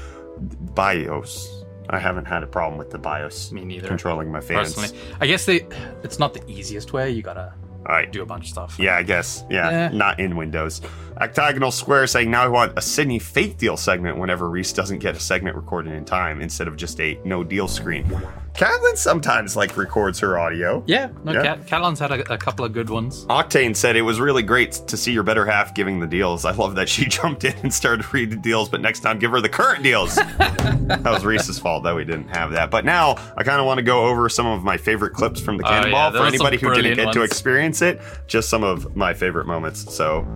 BIOS. 0.73 1.63
I 1.89 1.99
haven't 1.99 2.25
had 2.25 2.43
a 2.43 2.47
problem 2.47 2.77
with 2.77 2.89
the 2.91 2.97
BIOS. 2.97 3.51
Me 3.51 3.65
neither. 3.65 3.87
Controlling 3.87 4.31
my 4.31 4.41
fans. 4.41 4.73
Personally, 4.73 4.97
I 5.19 5.27
guess 5.27 5.45
they. 5.45 5.67
It's 6.03 6.17
not 6.19 6.33
the 6.33 6.43
easiest 6.49 6.93
way. 6.93 7.11
You 7.11 7.21
gotta 7.21 7.53
All 7.85 7.95
right. 7.95 8.11
do 8.11 8.21
a 8.21 8.25
bunch 8.25 8.45
of 8.45 8.49
stuff. 8.49 8.79
Yeah, 8.79 8.95
I 8.95 9.03
guess. 9.03 9.43
Yeah, 9.49 9.69
Yeah. 9.69 9.89
not 9.89 10.19
in 10.19 10.35
Windows. 10.35 10.81
Octagonal 11.19 11.71
Square 11.71 12.07
saying 12.07 12.31
now 12.31 12.43
I 12.43 12.47
want 12.47 12.77
a 12.77 12.81
Sydney 12.81 13.19
fake 13.19 13.57
deal 13.57 13.77
segment 13.77 14.17
whenever 14.17 14.49
Reese 14.49 14.73
doesn't 14.73 14.99
get 14.99 15.15
a 15.15 15.19
segment 15.19 15.55
recorded 15.55 15.93
in 15.93 16.05
time 16.05 16.41
instead 16.41 16.67
of 16.67 16.75
just 16.77 16.99
a 16.99 17.19
no 17.25 17.43
deal 17.43 17.67
screen. 17.67 18.09
Kathleen 18.53 18.95
sometimes 18.95 19.55
like 19.55 19.75
records 19.77 20.19
her 20.19 20.37
audio. 20.37 20.83
Yeah. 20.85 21.09
No, 21.23 21.31
Yeah. 21.31 21.41
Cat, 21.43 21.67
Catalan's 21.67 21.99
had 21.99 22.11
a, 22.11 22.33
a 22.33 22.37
couple 22.37 22.63
of 22.63 22.71
good 22.71 22.89
ones. 22.89 23.25
Octane 23.25 23.75
said 23.75 23.95
it 23.95 24.03
was 24.03 24.19
really 24.19 24.43
great 24.43 24.73
to 24.87 24.95
see 24.95 25.11
your 25.11 25.23
better 25.23 25.45
half 25.45 25.73
giving 25.73 25.99
the 25.99 26.05
deals. 26.07 26.45
I 26.45 26.51
love 26.51 26.75
that 26.75 26.87
she 26.87 27.05
jumped 27.09 27.43
in 27.43 27.55
and 27.63 27.73
started 27.73 28.11
reading 28.13 28.35
the 28.37 28.41
deals, 28.41 28.69
but 28.69 28.79
next 28.81 28.99
time 28.99 29.17
give 29.17 29.31
her 29.31 29.41
the 29.41 29.49
current 29.49 29.81
deals. 29.83 30.15
that 30.15 31.01
was 31.03 31.25
Reese's 31.25 31.57
fault 31.57 31.83
that 31.83 31.95
we 31.95 32.05
didn't 32.05 32.27
have 32.29 32.51
that. 32.51 32.69
But 32.69 32.85
now 32.85 33.15
I 33.35 33.43
kind 33.43 33.59
of 33.59 33.65
want 33.65 33.79
to 33.79 33.83
go 33.83 34.05
over 34.05 34.29
some 34.29 34.45
of 34.45 34.63
my 34.63 34.77
favorite 34.77 35.13
clips 35.13 35.41
from 35.41 35.57
the 35.57 35.65
Oh, 35.65 35.69
yeah, 35.71 35.83
Cannonball 35.83 36.11
for 36.11 36.27
anybody 36.27 36.57
who 36.57 36.67
didn't 36.73 36.81
brilliant 36.95 36.97
get 36.97 37.13
to 37.13 37.23
experience 37.23 37.81
it. 37.81 38.01
Just 38.27 38.49
some 38.49 38.63
of 38.63 38.95
my 38.95 39.13
favorite 39.13 39.47
moments. 39.47 39.93
So 39.95 40.27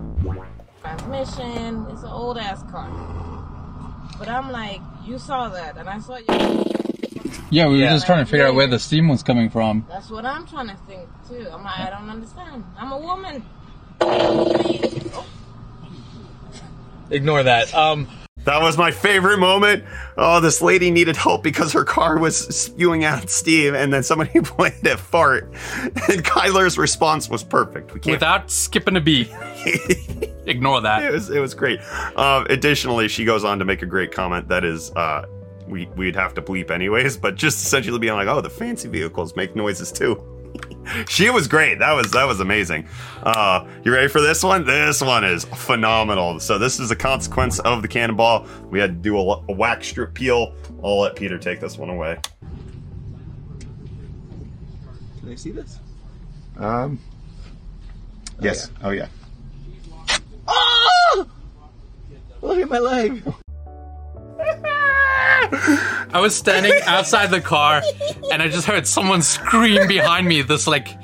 transmission. 0.80 1.86
It's 1.90 2.02
an 2.02 2.08
old 2.10 2.38
ass 2.38 2.62
car. 2.70 2.88
But 4.18 4.28
I'm 4.28 4.50
like, 4.50 4.80
you 5.04 5.18
saw 5.18 5.48
that, 5.50 5.76
and 5.76 5.88
I 5.88 5.98
saw 6.00 6.16
you. 6.16 6.24
Yeah, 7.50 7.68
we 7.68 7.80
were 7.80 7.88
just 7.88 8.06
trying 8.06 8.24
to 8.24 8.30
figure 8.30 8.46
out 8.46 8.54
where 8.54 8.66
the 8.66 8.78
steam 8.78 9.08
was 9.08 9.22
coming 9.22 9.48
from. 9.50 9.86
That's 9.88 10.10
what 10.10 10.24
I'm 10.26 10.46
trying 10.46 10.68
to 10.68 10.76
think 10.86 11.08
too. 11.28 11.46
I'm 11.52 11.62
like, 11.64 11.78
I 11.78 11.90
don't 11.90 12.08
understand. 12.10 12.64
I'm 12.78 12.92
a 12.92 12.98
woman. 12.98 13.42
Ignore 17.10 17.42
that. 17.44 17.72
Um, 17.74 18.06
That 18.44 18.60
was 18.62 18.76
my 18.78 18.90
favorite 18.90 19.38
moment. 19.38 19.84
Oh, 20.16 20.40
this 20.40 20.60
lady 20.62 20.90
needed 20.90 21.16
help 21.16 21.42
because 21.42 21.72
her 21.72 21.84
car 21.84 22.18
was 22.18 22.36
spewing 22.54 23.04
out 23.04 23.28
steam, 23.30 23.74
and 23.74 23.92
then 23.92 24.02
somebody 24.02 24.40
pointed 24.42 24.86
at 24.86 24.98
fart, 25.00 25.44
and 25.82 26.24
Kyler's 26.24 26.76
response 26.78 27.28
was 27.28 27.42
perfect. 27.42 27.92
We 27.94 28.00
can't. 28.00 28.14
Without 28.16 28.50
skipping 28.50 28.96
a 28.96 29.00
beat. 29.00 29.30
Ignore 30.46 30.78
it 30.78 30.82
that. 30.82 31.12
was 31.12 31.28
it 31.30 31.40
was 31.40 31.54
great. 31.54 31.80
Um, 32.16 32.46
additionally, 32.48 33.08
she 33.08 33.24
goes 33.24 33.44
on 33.44 33.58
to 33.58 33.64
make 33.64 33.82
a 33.82 33.86
great 33.86 34.12
comment 34.12 34.48
that 34.48 34.64
is. 34.64 34.92
Uh, 34.92 35.26
we, 35.68 35.86
we'd 35.96 36.16
have 36.16 36.34
to 36.34 36.42
bleep 36.42 36.70
anyways, 36.70 37.16
but 37.16 37.36
just 37.36 37.64
essentially 37.64 37.98
being 37.98 38.14
like, 38.14 38.28
oh, 38.28 38.40
the 38.40 38.50
fancy 38.50 38.88
vehicles 38.88 39.36
make 39.36 39.54
noises 39.54 39.92
too. 39.92 40.22
she 41.08 41.30
was 41.30 41.46
great. 41.46 41.78
That 41.78 41.92
was 41.92 42.10
that 42.12 42.24
was 42.24 42.40
amazing. 42.40 42.88
Uh, 43.22 43.66
you 43.84 43.92
ready 43.92 44.08
for 44.08 44.20
this 44.20 44.42
one? 44.42 44.64
This 44.64 45.00
one 45.00 45.24
is 45.24 45.44
phenomenal. 45.44 46.40
So 46.40 46.58
this 46.58 46.80
is 46.80 46.90
a 46.90 46.96
consequence 46.96 47.58
of 47.60 47.82
the 47.82 47.88
cannonball. 47.88 48.46
We 48.70 48.78
had 48.78 48.90
to 48.90 48.96
do 48.96 49.18
a, 49.18 49.44
a 49.48 49.52
wax 49.52 49.88
strip 49.88 50.14
peel. 50.14 50.54
I'll 50.82 51.00
let 51.00 51.16
Peter 51.16 51.38
take 51.38 51.60
this 51.60 51.76
one 51.76 51.90
away. 51.90 52.18
can 55.28 55.28
they 55.28 55.36
see 55.36 55.50
this? 55.52 55.78
Um. 56.56 56.98
Yes. 58.40 58.70
Oh 58.82 58.90
yeah. 58.90 59.08
Oh! 60.46 61.26
Look 62.40 62.58
at 62.60 62.68
my 62.68 62.78
leg. 62.78 63.22
I 66.10 66.20
was 66.20 66.34
standing 66.36 66.72
outside 66.84 67.30
the 67.30 67.40
car 67.40 67.82
and 68.32 68.42
I 68.42 68.48
just 68.48 68.66
heard 68.66 68.86
someone 68.86 69.22
scream 69.22 69.86
behind 69.86 70.26
me. 70.26 70.42
This 70.42 70.66
like, 70.66 70.96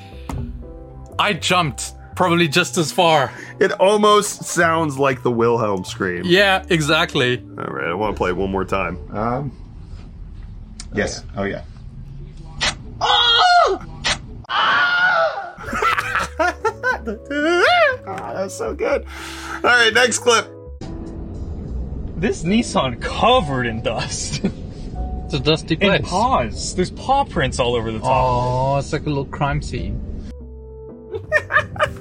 I 1.19 1.33
jumped 1.33 1.95
probably 2.15 2.49
just 2.49 2.77
as 2.79 2.93
far. 2.93 3.33
It 3.61 3.73
almost 3.73 4.45
sounds 4.45 4.99
like 4.99 5.23
the 5.23 5.31
Wilhelm 5.31 5.85
scream. 5.85 6.23
Yeah, 6.25 6.65
exactly. 6.69 7.39
All 7.59 7.65
right. 7.65 7.89
I 7.89 7.95
want 7.95 8.15
to 8.15 8.19
play 8.19 8.31
it 8.31 8.37
one 8.37 8.51
more 8.51 8.65
time. 8.65 8.99
Um. 9.17 9.53
Yes. 10.95 11.25
Oh 11.37 11.45
yeah. 11.45 11.63
oh, 13.01 13.85
that 18.07 18.43
was 18.45 18.57
so 18.57 18.75
good. 18.75 19.05
All 19.57 19.61
right, 19.63 19.93
next 19.93 20.21
clip. 20.21 20.54
This 22.25 22.43
Nissan 22.43 23.03
covered 23.03 23.67
in 23.67 23.83
dust 23.83 24.41
It's 25.27 25.35
a 25.35 25.39
dusty 25.41 25.75
and 25.75 25.83
place. 25.83 26.11
paws. 26.11 26.75
There's 26.75 26.91
paw 26.91 27.25
prints 27.25 27.59
all 27.59 27.75
over 27.75 27.93
the 27.93 27.99
top. 27.99 28.09
Oh, 28.09 28.79
it's 28.79 28.95
like 28.95 29.03
a 29.03 29.11
little 29.11 29.27
crime 29.27 29.61
scene. 29.61 30.01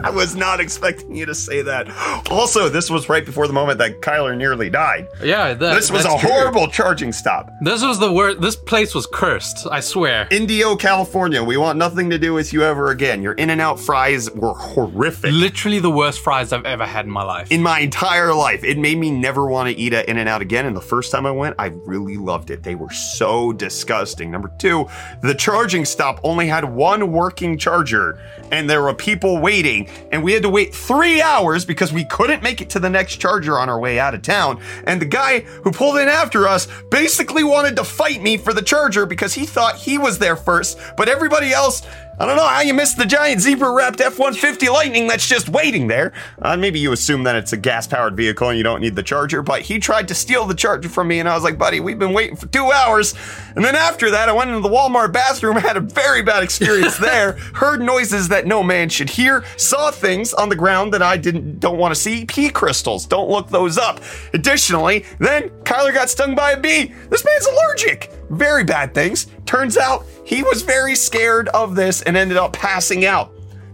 I 0.04 0.10
was 0.10 0.36
not 0.36 0.60
expecting 0.60 1.16
you 1.16 1.26
to 1.26 1.36
say 1.36 1.62
that. 1.62 1.88
Also, 2.30 2.68
this 2.70 2.90
was 2.90 3.10
right 3.10 3.26
before 3.26 3.48
the 3.48 3.54
moment 3.54 3.78
that 3.80 4.02
Kyler 4.02 4.36
nearly 4.36 4.70
died. 4.70 5.08
Yeah, 5.24 5.54
that, 5.54 5.76
This 5.76 5.92
was 5.92 6.06
a 6.06 6.10
true. 6.20 6.30
horrible 6.30 6.68
charging 6.68 7.12
stop. 7.12 7.50
This 7.62 7.82
was 7.84 8.00
the 8.00 8.12
worst. 8.12 8.42
This 8.42 8.56
place 8.56 8.94
was 8.94 9.08
cursed. 9.08 9.66
I 9.72 9.80
swear. 9.80 10.28
Indio, 10.32 10.76
California. 10.76 11.44
We 11.44 11.58
want 11.58 11.78
nothing 11.78 12.10
to 12.10 12.20
do 12.20 12.34
with 12.34 12.52
you 12.54 12.64
ever 12.64 12.92
again. 12.92 13.24
Your 13.24 13.34
In 13.34 13.50
and 13.50 13.62
Out 13.62 13.80
fries 13.80 14.30
were 14.32 14.54
horrific. 14.54 15.32
Literally 15.32 15.80
the 15.80 15.92
worst 15.92 16.20
fries 16.20 16.52
I've 16.52 16.66
ever 16.66 16.86
had 16.86 17.06
in 17.06 17.12
my 17.12 17.24
life. 17.24 17.52
in 17.52 17.62
my 17.62 17.80
entire 17.80 18.34
life. 18.34 18.64
It 18.64 18.78
made 18.78 18.98
me 18.98 19.10
never 19.12 19.46
want 19.48 19.70
to 19.70 19.76
eat 19.82 19.94
at 19.94 20.10
In 20.10 20.18
and 20.18 20.28
Out 20.28 20.42
again. 20.42 20.66
And 20.66 20.76
the 20.76 20.82
first 20.82 21.12
time 21.12 21.26
I 21.26 21.32
went, 21.32 21.56
I 21.60 21.68
really 21.86 22.18
loved 22.18 22.50
it. 22.52 22.64
They 22.64 22.76
were 22.76 22.90
so 22.92 23.54
disgusting. 23.54 24.32
Number 24.32 24.52
two, 24.60 24.86
the 25.22 25.34
charging 25.34 25.86
stop 25.86 26.20
only 26.24 26.48
had 26.48 26.66
one 26.66 27.12
working 27.12 27.58
charger, 27.58 28.20
and 28.52 28.70
there 28.70 28.82
were 28.82 28.94
people 28.94 29.40
waiting, 29.40 29.88
and 30.12 30.24
we 30.24 30.34
had 30.34 30.44
to 30.44 30.50
wait 30.50 30.74
three 30.74 31.22
hours 31.22 31.66
because 31.66 31.92
we 31.92 32.06
couldn't 32.06 32.44
make 32.44 32.62
it 32.62 32.70
to 32.72 32.80
the 32.80 32.90
next 32.90 33.18
charger 33.18 33.60
on 33.60 33.70
our 33.70 33.80
way 33.80 34.00
out 34.00 34.14
of 34.14 34.22
town. 34.22 34.62
And 34.86 35.02
the 35.02 35.06
guy 35.06 35.40
who 35.42 35.72
pulled 35.72 35.98
in 35.98 36.08
after 36.08 36.48
us 36.48 36.68
basically 36.90 37.44
wanted 37.44 37.76
to 37.78 37.84
fight 37.84 38.22
me 38.22 38.38
for 38.38 38.54
the 38.54 38.62
charger 38.62 39.06
because 39.06 39.34
he 39.34 39.46
thought 39.46 39.76
he 39.76 39.98
was 39.98 40.20
there 40.20 40.36
first, 40.36 40.80
but 40.98 41.10
everybody 41.10 41.52
else 41.52 41.82
I 42.20 42.28
don't 42.28 42.38
know 42.38 42.48
how 42.48 42.62
you 42.62 42.76
missed 42.76 42.98
the 42.98 43.08
giant 43.08 43.42
zebra 43.42 43.72
wrapped 43.72 44.00
F 44.00 44.20
150 44.20 44.70
Lightning 44.70 45.08
that's 45.08 45.28
just 45.28 45.50
waiting 45.50 45.88
there. 45.88 46.14
Uh, 46.40 46.56
maybe 46.56 46.80
you 46.80 46.92
assume 46.92 47.24
that 47.24 47.36
it's 47.36 47.54
a 47.54 47.58
gas 47.58 47.88
powered 47.88 48.16
vehicle 48.16 48.50
and 48.50 48.58
you 48.58 48.64
don't 48.64 48.82
need 48.82 48.96
the 48.96 49.02
charger, 49.02 49.42
but 49.42 49.62
he 49.64 49.80
tried 49.80 50.08
to 50.10 50.14
steal 50.14 50.46
the 50.46 50.54
charger 50.54 50.90
from 50.90 51.08
me, 51.08 51.20
and 51.20 51.28
I 51.28 51.34
was 51.34 51.44
like, 51.44 51.58
buddy, 51.58 51.80
we've 51.80 51.98
been 51.98 52.14
waiting 52.14 52.36
for 52.36 52.46
two 52.48 52.72
hours. 52.72 53.16
And 53.56 53.66
then 53.66 53.76
after 53.76 54.12
that, 54.12 54.30
I 54.30 54.32
went 54.32 54.52
into 54.52 54.62
the 54.62 54.70
Walmart 54.70 55.12
bathroom, 55.12 55.56
had 55.58 55.76
a 55.76 55.82
very 55.82 56.22
bad 56.22 56.44
experience 56.44 56.98
there, 57.00 57.34
heard 57.56 57.82
noises 57.82 58.28
that 58.30 58.46
no 58.46 58.62
man 58.62 58.90
should 58.90 59.10
hear, 59.10 59.44
saw 59.58 59.90
things 59.90 60.36
on 60.36 60.50
the 60.50 60.56
ground 60.56 60.94
that 60.94 61.02
I 61.02 61.18
didn't 61.18 61.60
don't 61.60 61.80
want 61.80 61.96
to 61.96 62.00
see, 62.00 62.26
pea 62.26 62.52
crystals. 62.52 63.08
Don't 63.08 63.30
look 63.30 63.50
those 63.50 63.80
up. 63.80 64.02
Additionally, 64.34 65.04
then 65.18 65.50
Kyler 65.64 65.94
got 65.94 66.12
stung 66.12 66.36
by 66.36 66.52
a 66.52 66.60
bee. 66.60 66.94
This 67.10 67.26
man's 67.26 67.48
allergic. 67.48 68.12
Very 68.30 68.64
bad 68.64 68.94
things. 68.94 69.28
Turns 69.46 69.78
out 69.78 70.06
he 70.26 70.44
was 70.44 70.62
very 70.62 70.96
scared 70.96 71.50
of 71.50 71.76
this 71.76 72.02
and 72.02 72.16
ended 72.16 72.38
up 72.38 72.54
passing 72.54 73.06
out. 73.06 73.33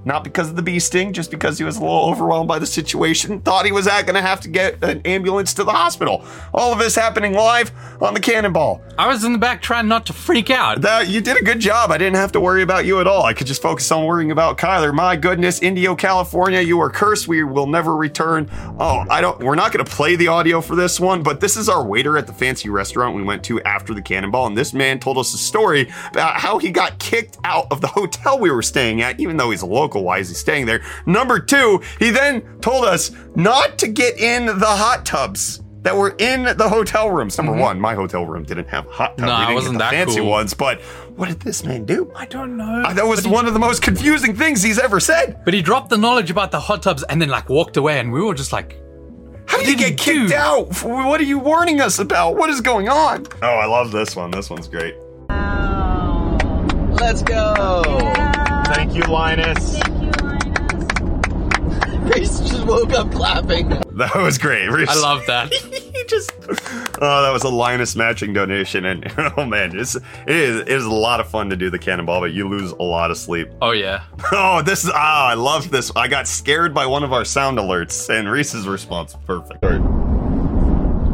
Not 0.10 0.24
because 0.24 0.50
of 0.50 0.56
the 0.56 0.63
bee 0.63 0.80
sting, 0.80 1.13
just 1.13 1.30
because 1.30 1.60
he 1.60 1.63
was 1.63 1.78
a 1.78 1.82
little 1.82 2.10
overwhelmed 2.10 2.48
by 2.48 2.58
the 2.58 2.65
situation. 2.65 3.41
Thought 3.41 3.67
he 3.67 3.72
was 3.72 3.86
going 3.86 4.15
to 4.15 4.22
have 4.22 4.41
to 4.41 4.50
get 4.50 4.84
an 4.84 5.04
ambulance 5.06 5.54
to 5.54 5.63
the 5.63 5.72
hospital. 5.72 6.26
All 6.52 6.74
of 6.74 6.80
this 6.80 6.95
happening 6.95 7.34
live 7.34 7.72
on 8.02 8.15
the 8.15 8.19
Cannonball. 8.19 8.82
I 8.98 9.08
was 9.08 9.24
in 9.24 9.34
the 9.34 9.38
back 9.38 9.62
trying 9.62 9.88
not 9.88 10.08
to 10.08 10.13
freak 10.13 10.50
out. 10.50 10.82
You 11.08 11.22
did 11.22 11.38
a 11.38 11.43
good 11.43 11.60
job. 11.60 11.91
I 11.91 12.00
didn't 12.00 12.15
have 12.15 12.32
to 12.32 12.39
worry 12.39 12.63
about 12.63 12.88
you 12.88 13.00
at 13.00 13.06
all. 13.06 13.24
I 13.24 13.36
could 13.36 13.45
just 13.45 13.62
focus 13.62 13.91
on 13.91 14.06
worrying 14.06 14.32
about 14.32 14.58
Kyler. 14.58 14.91
My 14.91 15.15
goodness, 15.15 15.62
Indio, 15.62 15.95
California, 15.95 16.60
you 16.60 16.80
are 16.80 16.89
cursed. 16.89 17.28
We 17.28 17.43
will 17.43 17.67
never 17.67 17.95
return. 17.95 18.50
Oh, 18.80 19.06
I 19.12 19.22
don't. 19.22 19.39
We're 19.43 19.54
not 19.54 19.72
going 19.72 19.86
to 19.86 19.91
play 19.91 20.15
the 20.15 20.30
audio 20.30 20.60
for 20.60 20.76
this 20.76 21.00
one, 21.00 21.22
but 21.22 21.39
this 21.39 21.56
is 21.56 21.69
our 21.69 21.86
waiter 21.86 22.17
at 22.17 22.26
the 22.26 22.34
fancy 22.34 22.69
restaurant 22.69 23.15
we 23.15 23.22
went 23.22 23.43
to 23.43 23.62
after 23.62 23.93
the 23.93 24.02
Cannonball, 24.02 24.48
and 24.48 24.58
this 24.58 24.74
man 24.74 25.00
told 25.00 25.19
us 25.19 25.36
a 25.36 25.38
story 25.38 25.91
about 26.10 26.38
how 26.38 26.58
he 26.58 26.72
got 26.72 26.98
kicked 26.98 27.38
out 27.43 27.67
of 27.69 27.82
the 27.82 27.88
hotel 27.88 28.39
we 28.39 28.50
were 28.50 28.63
staying 28.63 29.04
at, 29.04 29.19
even 29.19 29.38
though 29.38 29.52
he's 29.52 29.62
a 29.62 29.67
local. 29.67 29.99
Why 30.04 30.20
is 30.20 30.30
he 30.30 30.36
staying 30.36 30.66
there? 30.66 30.82
Number 31.06 31.40
two, 31.40 31.82
he 32.00 32.10
then 32.12 32.42
told 32.62 32.86
us 32.86 33.12
not 33.36 33.78
to 33.80 33.88
get 33.88 34.18
in 34.20 34.46
the 34.46 34.66
hot 34.66 35.06
tubs 35.06 35.62
that 35.82 35.96
were 35.96 36.14
in 36.20 36.44
the 36.58 36.68
hotel 36.68 37.10
rooms. 37.10 37.38
Number 37.38 37.54
one, 37.54 37.80
my 37.80 37.96
hotel 37.96 38.26
room 38.26 38.44
didn't 38.44 38.68
have 38.68 38.86
a 38.86 38.92
hot 38.92 39.18
tub. 39.18 39.28
Nah, 39.28 39.38
we 39.38 39.44
it 39.44 39.46
didn't 39.48 39.56
wasn't 39.56 39.74
get 39.74 39.78
the 39.78 39.96
that 39.96 40.06
fancy 40.06 40.20
cool. 40.20 40.30
ones, 40.30 40.54
but 40.54 40.82
what 41.16 41.30
did 41.30 41.40
this 41.40 41.64
man 41.64 41.86
do? 41.86 42.12
I 42.16 42.26
don't 42.26 42.58
know. 42.58 42.84
Uh, 42.86 42.94
That 42.94 43.06
was 43.08 43.26
one 43.26 43.48
of 43.48 43.54
the 43.54 43.60
most 43.60 43.82
confusing 43.82 44.36
things 44.36 44.62
he's 44.62 44.78
ever 44.78 45.00
said. 45.00 45.40
But 45.46 45.54
he 45.54 45.62
dropped 45.62 45.90
the 45.90 45.98
knowledge 45.98 46.30
about 46.32 46.52
the 46.52 46.60
hot 46.60 46.84
tubs 46.84 47.04
and 47.04 47.22
then 47.22 47.30
like 47.30 47.48
walked 47.48 47.78
away, 47.78 48.00
and 48.00 48.12
we 48.12 48.22
were 48.22 48.34
just 48.34 48.52
like, 48.52 48.78
How 49.46 49.58
did 49.60 49.68
you 49.68 49.74
he 49.78 49.80
get 49.92 49.98
kicked 49.98 50.30
do? 50.32 50.36
out? 50.36 50.84
What 50.84 51.22
are 51.22 51.24
you 51.24 51.40
warning 51.40 51.80
us 51.80 51.98
about? 52.00 52.36
What 52.36 52.50
is 52.50 52.60
going 52.60 52.90
on? 52.90 53.26
Oh, 53.42 53.48
I 53.48 53.66
love 53.66 53.92
this 53.94 54.18
one. 54.18 54.32
This 54.32 54.50
one's 54.50 54.68
great. 54.68 54.96
Let's 57.00 57.22
go. 57.24 57.84
Thank 58.74 58.94
you, 58.96 59.02
Linus. 59.04 59.78
Thank 59.80 60.02
you, 60.02 60.10
Linus. 60.12 60.50
Grace 62.12 62.40
just 62.40 62.66
woke 62.66 62.92
up 62.94 63.12
clapping. 63.12 63.70
That 63.70 64.16
was 64.16 64.38
great. 64.38 64.70
I 64.70 64.96
love 64.96 65.26
that. 65.28 65.54
he 66.00 66.04
just 66.06 66.32
oh 67.02 67.22
that 67.24 67.32
was 67.32 67.44
a 67.44 67.50
linus 67.50 67.96
matching 67.96 68.34
donation 68.34 68.86
and 68.86 69.06
oh 69.38 69.46
man 69.46 69.78
it's, 69.78 69.96
it 69.96 70.04
is 70.28 70.62
it 70.62 70.70
is 70.70 70.86
a 70.86 70.90
lot 70.90 71.20
of 71.20 71.30
fun 71.30 71.50
to 71.50 71.56
do 71.56 71.70
the 71.70 71.78
cannonball 71.78 72.22
but 72.22 72.32
you 72.32 72.48
lose 72.48 72.72
a 72.72 72.84
lot 72.84 73.12
of 73.12 73.18
sleep 73.18 73.50
oh 73.62 73.72
yeah. 73.72 74.04
oh 74.32 74.62
this 74.62 74.84
is 74.84 74.92
ah 74.94 75.28
i 75.28 75.34
love 75.34 75.70
this 75.70 75.92
i 75.96 76.08
got 76.08 76.28
scared 76.28 76.74
by 76.74 76.86
one 76.86 77.04
of 77.04 77.14
our 77.14 77.26
sound 77.26 77.58
alerts 77.58 78.10
and 78.10 78.30
reese's 78.30 78.68
response 78.68 79.16
perfect 79.26 79.64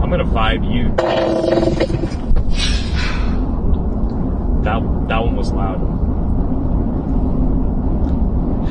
I'm 0.05 0.11
gonna 0.11 0.23
vibe 0.23 0.63
you. 0.71 0.89
That 4.63 5.07
that 5.07 5.23
one 5.23 5.35
was 5.35 5.51
loud. 5.51 5.79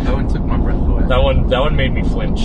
That 0.04 0.14
one 0.14 0.28
took 0.28 0.42
my 0.44 0.56
breath 0.58 0.76
away. 0.76 0.93
That 1.08 1.22
one 1.22 1.46
that 1.48 1.60
one 1.60 1.76
made 1.76 1.92
me 1.92 2.02
flinch. 2.02 2.40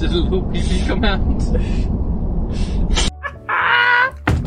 Did 0.00 0.12
a 0.12 0.16
little 0.16 0.42
pee 0.50 0.62
pee 0.62 0.86
come 0.86 1.04
out? 1.04 1.20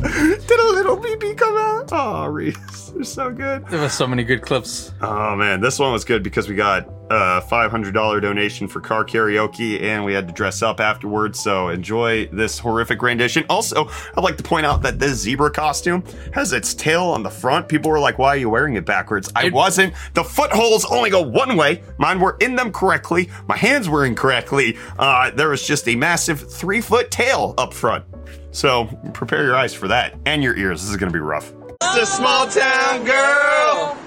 did 0.03 0.59
a 0.59 0.73
little 0.73 0.97
bb 0.97 1.37
come 1.37 1.57
out 1.57 1.89
oh 1.91 2.25
reese 2.25 2.91
they're 2.95 3.03
so 3.03 3.31
good 3.31 3.65
There 3.67 3.79
were 3.79 3.89
so 3.89 4.05
many 4.05 4.23
good 4.23 4.41
clips. 4.41 4.91
oh 5.01 5.35
man 5.35 5.61
this 5.61 5.79
one 5.79 5.91
was 5.91 6.03
good 6.05 6.23
because 6.23 6.47
we 6.49 6.55
got 6.55 6.87
a 7.13 7.41
$500 7.49 8.21
donation 8.21 8.67
for 8.67 8.79
car 8.81 9.05
karaoke 9.05 9.81
and 9.81 10.03
we 10.03 10.13
had 10.13 10.27
to 10.27 10.33
dress 10.33 10.61
up 10.61 10.79
afterwards 10.79 11.39
so 11.39 11.69
enjoy 11.69 12.27
this 12.27 12.57
horrific 12.59 13.01
rendition. 13.01 13.45
Also 13.49 13.87
i'd 14.17 14.23
like 14.23 14.37
to 14.37 14.43
point 14.43 14.65
out 14.65 14.81
that 14.81 14.99
this 14.99 15.19
zebra 15.19 15.51
costume 15.51 16.03
has 16.33 16.53
its 16.53 16.73
tail 16.73 17.03
on 17.03 17.23
the 17.23 17.29
front. 17.29 17.67
People 17.69 17.91
were 17.91 17.99
like 17.99 18.17
why 18.17 18.29
are 18.29 18.37
you 18.37 18.49
wearing 18.49 18.75
it 18.75 18.85
backwards? 18.85 19.31
I 19.35 19.45
It- 19.45 19.53
wasn't. 19.53 19.93
The 20.13 20.23
footholes 20.23 20.85
only 20.85 21.09
go 21.09 21.21
one 21.21 21.55
way. 21.55 21.83
Mine 21.97 22.19
were 22.19 22.35
in 22.39 22.55
them 22.55 22.71
correctly. 22.71 23.29
My 23.47 23.57
hands 23.57 23.87
were 23.87 24.05
incorrectly. 24.05 24.77
Uh, 24.97 25.31
there 25.31 25.49
was 25.49 25.65
just 25.65 25.87
a 25.87 25.95
massive 25.95 26.51
three 26.51 26.81
foot 26.81 27.11
tail 27.11 27.53
up 27.57 27.73
front. 27.73 28.03
So 28.51 28.85
prepare 29.13 29.43
your 29.43 29.55
eyes 29.55 29.73
for 29.73 29.87
that 29.87 30.15
and 30.25 30.43
your 30.43 30.55
ears. 30.57 30.81
This 30.81 30.89
is 30.91 30.97
gonna 30.97 31.11
be 31.11 31.19
rough. 31.19 31.51
It's 31.81 31.97
a 31.97 32.05
small 32.05 32.47
town 32.47 33.03
girl 33.03 33.97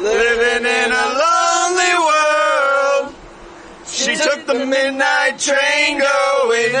living 0.00 0.64
in 0.66 0.90
a 0.92 1.06
lonely 1.22 1.94
world. 1.98 2.17
She 3.98 4.14
took 4.14 4.46
the 4.46 4.54
midnight 4.64 5.40
train 5.40 5.98
going 5.98 6.72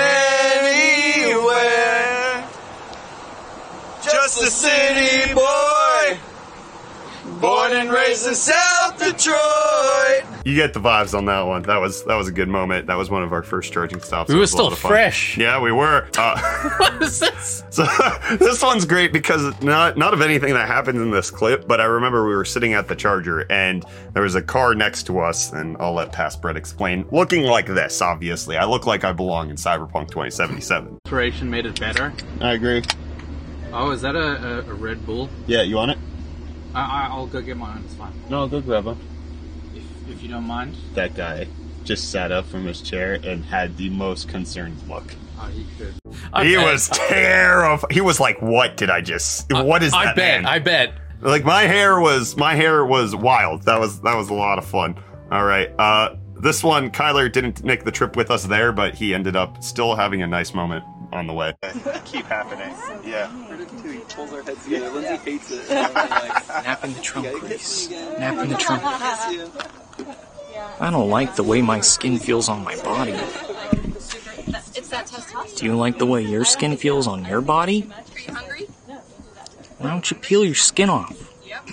anywhere. 1.26 1.68
Just 4.04 4.40
a 4.40 4.46
city 4.46 5.34
boy, 5.34 5.67
born 7.40 7.72
and 7.72 7.90
raised 7.90 8.26
in 8.26 8.34
South 8.34 8.98
Detroit. 8.98 10.24
You 10.44 10.54
get 10.54 10.72
the 10.74 10.80
vibes 10.80 11.16
on 11.16 11.26
that 11.26 11.42
one. 11.42 11.62
That 11.62 11.78
was 11.80 12.04
that 12.04 12.14
was 12.16 12.28
a 12.28 12.32
good 12.32 12.48
moment. 12.48 12.86
That 12.86 12.96
was 12.96 13.10
one 13.10 13.22
of 13.22 13.32
our 13.32 13.42
first 13.42 13.72
charging 13.72 14.00
stops. 14.00 14.28
We 14.28 14.34
were 14.34 14.40
was 14.40 14.52
a 14.52 14.56
lot 14.56 14.62
still 14.62 14.72
of 14.72 14.78
fresh. 14.78 15.36
Yeah, 15.36 15.60
we 15.60 15.72
were. 15.72 16.08
Uh, 16.16 16.38
What 16.78 17.02
is 17.02 17.20
this? 17.20 17.64
so 17.70 17.86
this 18.38 18.62
one's 18.62 18.84
great 18.84 19.12
because 19.12 19.60
not 19.62 19.96
not 19.96 20.14
of 20.14 20.20
anything 20.20 20.54
that 20.54 20.66
happens 20.66 21.00
in 21.00 21.10
this 21.10 21.30
clip, 21.30 21.68
but 21.68 21.80
I 21.80 21.84
remember 21.84 22.26
we 22.26 22.34
were 22.34 22.44
sitting 22.44 22.74
at 22.74 22.88
the 22.88 22.96
charger 22.96 23.46
and 23.50 23.84
there 24.14 24.22
was 24.22 24.34
a 24.34 24.42
car 24.42 24.74
next 24.74 25.04
to 25.04 25.20
us, 25.20 25.52
and 25.52 25.76
I'll 25.78 25.94
let 25.94 26.12
past 26.12 26.40
Brett 26.42 26.56
explain. 26.56 27.06
Looking 27.10 27.44
like 27.44 27.66
this, 27.66 28.00
obviously, 28.02 28.56
I 28.56 28.64
look 28.64 28.86
like 28.86 29.04
I 29.04 29.12
belong 29.12 29.50
in 29.50 29.56
Cyberpunk 29.56 30.08
2077. 30.08 30.98
Inspiration 31.04 31.50
made 31.50 31.66
it 31.66 31.78
better. 31.78 32.12
I 32.40 32.54
agree. 32.54 32.82
Oh, 33.72 33.90
is 33.90 34.00
that 34.02 34.16
a, 34.16 34.18
a, 34.18 34.58
a 34.60 34.74
Red 34.74 35.04
Bull? 35.04 35.28
Yeah, 35.46 35.62
you 35.62 35.76
want 35.76 35.90
it? 35.92 35.98
I, 36.74 36.80
I, 36.80 37.08
I'll 37.10 37.26
go 37.26 37.40
get 37.40 37.56
mine. 37.56 37.82
It's 37.84 37.94
fine. 37.94 38.12
No, 38.28 38.46
go 38.46 38.60
grab 38.60 38.84
one. 38.86 38.98
If, 39.74 39.84
if 40.10 40.22
you 40.22 40.28
don't 40.28 40.44
mind. 40.44 40.76
That 40.94 41.14
guy 41.14 41.46
just 41.84 42.10
sat 42.10 42.30
up 42.32 42.46
from 42.46 42.66
his 42.66 42.80
chair 42.82 43.14
and 43.24 43.44
had 43.44 43.76
the 43.76 43.88
most 43.90 44.28
concerned 44.28 44.76
look. 44.88 45.14
Oh, 45.40 45.46
he 45.46 45.66
could. 45.78 45.94
I 46.32 46.44
he 46.44 46.56
bet. 46.56 46.72
was 46.72 46.88
terrified. 46.88 47.92
He 47.92 48.00
was 48.00 48.18
like, 48.20 48.42
"What 48.42 48.76
did 48.76 48.90
I 48.90 49.00
just? 49.00 49.50
What 49.52 49.82
is 49.82 49.94
I 49.94 50.04
that?" 50.06 50.12
I 50.12 50.14
bet. 50.14 50.42
man?" 50.42 50.46
I 50.46 50.58
bet. 50.58 50.94
like 51.20 51.44
my 51.44 51.62
hair 51.62 51.98
was 52.00 52.36
my 52.36 52.54
hair 52.54 52.84
was 52.84 53.14
wild 53.16 53.62
that 53.62 53.80
was 53.80 54.00
that 54.02 54.14
was 54.16 54.30
a 54.30 54.34
lot 54.34 54.56
of 54.56 54.64
fun 54.64 54.94
all 55.32 55.44
right 55.44 55.68
uh 55.80 56.14
this 56.40 56.62
one 56.62 56.90
kyler 56.92 57.30
didn't 57.32 57.64
make 57.64 57.82
the 57.82 57.90
trip 57.90 58.14
with 58.14 58.30
us 58.30 58.44
there 58.44 58.70
but 58.70 58.94
he 58.94 59.12
ended 59.12 59.34
up 59.34 59.60
still 59.60 59.96
having 59.96 60.22
a 60.22 60.26
nice 60.28 60.54
moment 60.54 60.84
on 61.12 61.26
the 61.26 61.32
way 61.32 61.54
keep 62.04 62.26
happening 62.26 62.74
yeah 63.04 63.30
He 63.82 63.98
pulls 64.00 64.32
our 64.32 64.42
heads 64.42 64.64
together. 64.64 64.90
Lindsay 64.90 65.16
hates 65.30 65.50
it. 65.50 65.68
Nap 65.70 66.84
in 66.84 66.92
the 66.92 67.00
trunk, 67.00 67.40
Grace. 67.40 67.90
Nap 67.90 68.38
in 68.38 68.48
the 68.50 68.56
trunk. 68.56 68.82
I 70.80 70.90
don't 70.90 71.10
like 71.10 71.36
the 71.36 71.42
way 71.42 71.62
my 71.62 71.80
skin 71.80 72.18
feels 72.18 72.48
on 72.48 72.64
my 72.64 72.76
body. 72.82 73.12
It's 73.12 74.88
that 74.88 75.06
testosterone. 75.06 75.56
Do 75.56 75.64
you 75.66 75.76
like 75.76 75.98
the 75.98 76.06
way 76.06 76.22
your 76.22 76.44
skin 76.44 76.76
feels 76.76 77.06
on 77.06 77.24
your 77.24 77.40
body? 77.40 77.90
Are 77.92 78.20
you 78.20 78.32
hungry? 78.34 78.66
Why 79.78 79.90
don't 79.90 80.10
you 80.10 80.16
peel 80.16 80.44
your 80.44 80.54
skin 80.54 80.90
off? 80.90 81.16
Yep. 81.46 81.68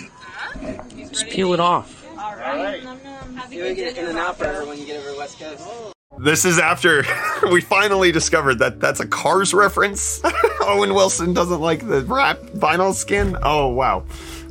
Just 1.10 1.28
peel 1.28 1.52
it 1.54 1.60
off. 1.60 2.04
All 2.18 2.36
right. 2.36 2.82
Nom, 2.82 3.02
nom. 3.02 3.36
Have 3.36 3.52
a 3.52 3.54
good 3.54 3.76
get 3.76 3.98
in 3.98 4.06
and 4.06 4.18
out 4.18 4.38
forever 4.38 4.66
when 4.66 4.78
you 4.78 4.86
get 4.86 5.00
over 5.00 5.12
to 5.12 5.18
West 5.18 5.38
Coast. 5.38 5.95
This 6.18 6.44
is 6.44 6.58
after 6.58 7.04
we 7.50 7.60
finally 7.60 8.12
discovered 8.12 8.58
that 8.60 8.80
that's 8.80 9.00
a 9.00 9.06
cars 9.06 9.54
reference. 9.54 10.20
Owen 10.60 10.94
wilson 10.94 11.32
doesn't 11.34 11.60
like 11.60 11.86
the 11.86 12.02
wrap 12.02 12.38
vinyl 12.38 12.94
skin. 12.94 13.36
Oh 13.42 13.68
wow. 13.68 14.04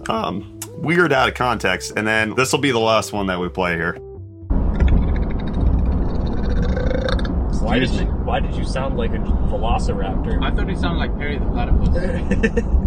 Um 0.08 0.60
weird 0.78 1.12
out 1.12 1.28
of 1.28 1.36
context. 1.36 1.94
And 1.96 2.08
then 2.08 2.36
this 2.36 2.52
will 2.52 2.60
be 2.60 2.72
the 2.72 2.80
last 2.80 3.14
one 3.14 3.28
that 3.28 3.40
we 3.40 3.50
play 3.50 3.76
here. 3.76 3.98
Why 7.62 7.80
did 7.80 7.90
you 7.90 8.06
Why 8.06 8.40
did 8.40 8.56
you 8.56 8.64
sound 8.64 8.96
like 8.96 9.12
a 9.12 9.18
Velociraptor? 9.18 10.44
I 10.44 10.52
thought 10.52 10.70
he 10.70 10.76
sounded 10.76 11.00
like 11.00 11.18
Perry 11.18 11.40
the 11.40 11.46
Platypus. 11.46 12.82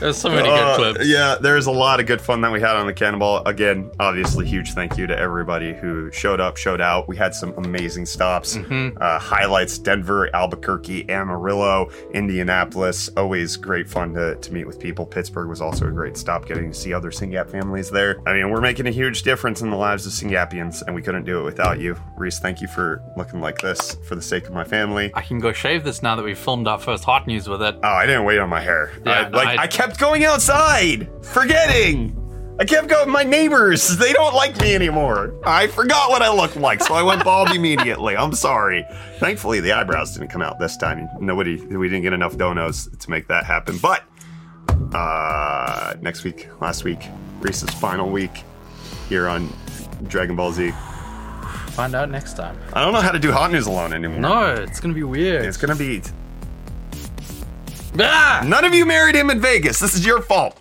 There's 0.00 0.16
so 0.16 0.28
many 0.30 0.48
Uh, 0.48 0.76
good 0.76 0.94
clips. 0.94 1.08
Yeah, 1.08 1.36
there's 1.40 1.66
a 1.66 1.70
lot 1.70 2.00
of 2.00 2.06
good 2.06 2.20
fun 2.20 2.40
that 2.42 2.52
we 2.52 2.60
had 2.60 2.76
on 2.76 2.86
the 2.86 2.92
Cannonball. 2.92 3.42
Again, 3.46 3.90
obviously, 3.98 4.46
huge 4.46 4.72
thank 4.74 4.96
you 4.96 5.06
to 5.06 5.18
everybody 5.18 5.74
who 5.74 6.10
showed 6.12 6.40
up, 6.40 6.56
showed 6.56 6.80
out. 6.80 7.08
We 7.08 7.16
had 7.16 7.34
some 7.34 7.52
amazing 7.56 8.06
stops. 8.06 8.56
Mm-hmm. 8.56 8.98
Uh, 9.00 9.18
highlights 9.18 9.78
Denver, 9.78 10.34
Albuquerque, 10.34 11.08
Amarillo, 11.10 11.90
Indianapolis. 12.12 13.08
Always 13.16 13.56
great 13.56 13.88
fun 13.88 14.12
to, 14.14 14.36
to 14.36 14.52
meet 14.52 14.66
with 14.66 14.78
people. 14.78 15.06
Pittsburgh 15.06 15.48
was 15.48 15.60
also 15.60 15.86
a 15.88 15.90
great 15.90 16.16
stop, 16.16 16.46
getting 16.46 16.70
to 16.72 16.76
see 16.78 16.92
other 16.92 17.10
SYNGAP 17.10 17.50
families 17.50 17.90
there. 17.90 18.16
I 18.26 18.34
mean, 18.34 18.50
we're 18.50 18.60
making 18.60 18.86
a 18.86 18.90
huge 18.90 19.22
difference 19.22 19.62
in 19.62 19.70
the 19.70 19.76
lives 19.76 20.06
of 20.06 20.12
Singapians, 20.12 20.82
and 20.86 20.94
we 20.94 21.02
couldn't 21.02 21.24
do 21.24 21.40
it 21.40 21.44
without 21.44 21.78
you. 21.80 21.96
Reese, 22.16 22.38
thank 22.38 22.60
you 22.60 22.68
for 22.68 23.02
looking 23.16 23.40
like 23.40 23.58
this 23.58 23.96
for 24.06 24.14
the 24.14 24.22
sake 24.22 24.46
of 24.46 24.52
my 24.52 24.64
family. 24.64 25.10
I 25.14 25.22
can 25.22 25.38
go 25.38 25.52
shave 25.52 25.84
this 25.84 26.02
now 26.02 26.16
that 26.16 26.24
we've 26.24 26.38
filmed 26.38 26.68
our 26.68 26.78
first 26.78 27.04
hot 27.04 27.26
news 27.26 27.48
with 27.48 27.62
it. 27.62 27.76
Oh, 27.82 27.88
I 27.88 28.06
didn't 28.06 28.24
wait 28.24 28.38
on 28.38 28.48
my 28.48 28.60
hair. 28.60 28.90
Yeah, 29.04 29.12
I, 29.12 29.28
no, 29.28 29.36
like 29.36 29.55
I- 29.55 29.55
I, 29.58 29.66
kept 29.66 29.98
going 29.98 30.24
outside, 30.24 31.08
forgetting. 31.22 32.22
I 32.58 32.64
kept 32.64 32.88
going. 32.88 33.10
My 33.10 33.22
neighbors, 33.22 33.98
they 33.98 34.12
don't 34.12 34.34
like 34.34 34.58
me 34.60 34.74
anymore. 34.74 35.34
I 35.44 35.66
forgot 35.66 36.10
what 36.10 36.22
I 36.22 36.30
looked 36.32 36.56
like, 36.56 36.82
so 36.82 36.94
I 36.94 37.02
went 37.02 37.22
bald 37.22 37.50
immediately. 37.54 38.16
I'm 38.16 38.32
sorry. 38.32 38.86
Thankfully, 39.18 39.60
the 39.60 39.72
eyebrows 39.72 40.14
didn't 40.14 40.28
come 40.28 40.42
out 40.42 40.58
this 40.58 40.76
time. 40.76 41.08
Nobody, 41.20 41.56
we 41.56 41.88
didn't 41.88 42.02
get 42.02 42.12
enough 42.14 42.36
donos 42.36 42.98
to 42.98 43.10
make 43.10 43.28
that 43.28 43.44
happen. 43.44 43.76
But 43.78 44.04
uh, 44.94 45.94
next 46.00 46.24
week, 46.24 46.48
last 46.60 46.84
week, 46.84 47.06
Reese's 47.40 47.70
final 47.74 48.08
week 48.10 48.42
here 49.08 49.28
on 49.28 49.52
Dragon 50.04 50.34
Ball 50.34 50.52
Z. 50.52 50.72
Find 51.76 51.94
out 51.94 52.10
next 52.10 52.34
time. 52.38 52.58
I 52.72 52.80
don't 52.80 52.94
know 52.94 53.02
how 53.02 53.12
to 53.12 53.18
do 53.18 53.32
hot 53.32 53.52
news 53.52 53.66
alone 53.66 53.92
anymore. 53.92 54.20
No, 54.20 54.54
it's 54.54 54.80
gonna 54.80 54.94
be 54.94 55.02
weird. 55.02 55.44
It's 55.44 55.58
gonna 55.58 55.76
be. 55.76 56.02
Ah! 58.00 58.44
None 58.46 58.64
of 58.64 58.74
you 58.74 58.86
married 58.86 59.14
him 59.14 59.30
in 59.30 59.40
Vegas. 59.40 59.78
This 59.78 59.94
is 59.94 60.04
your 60.04 60.20
fault. 60.22 60.56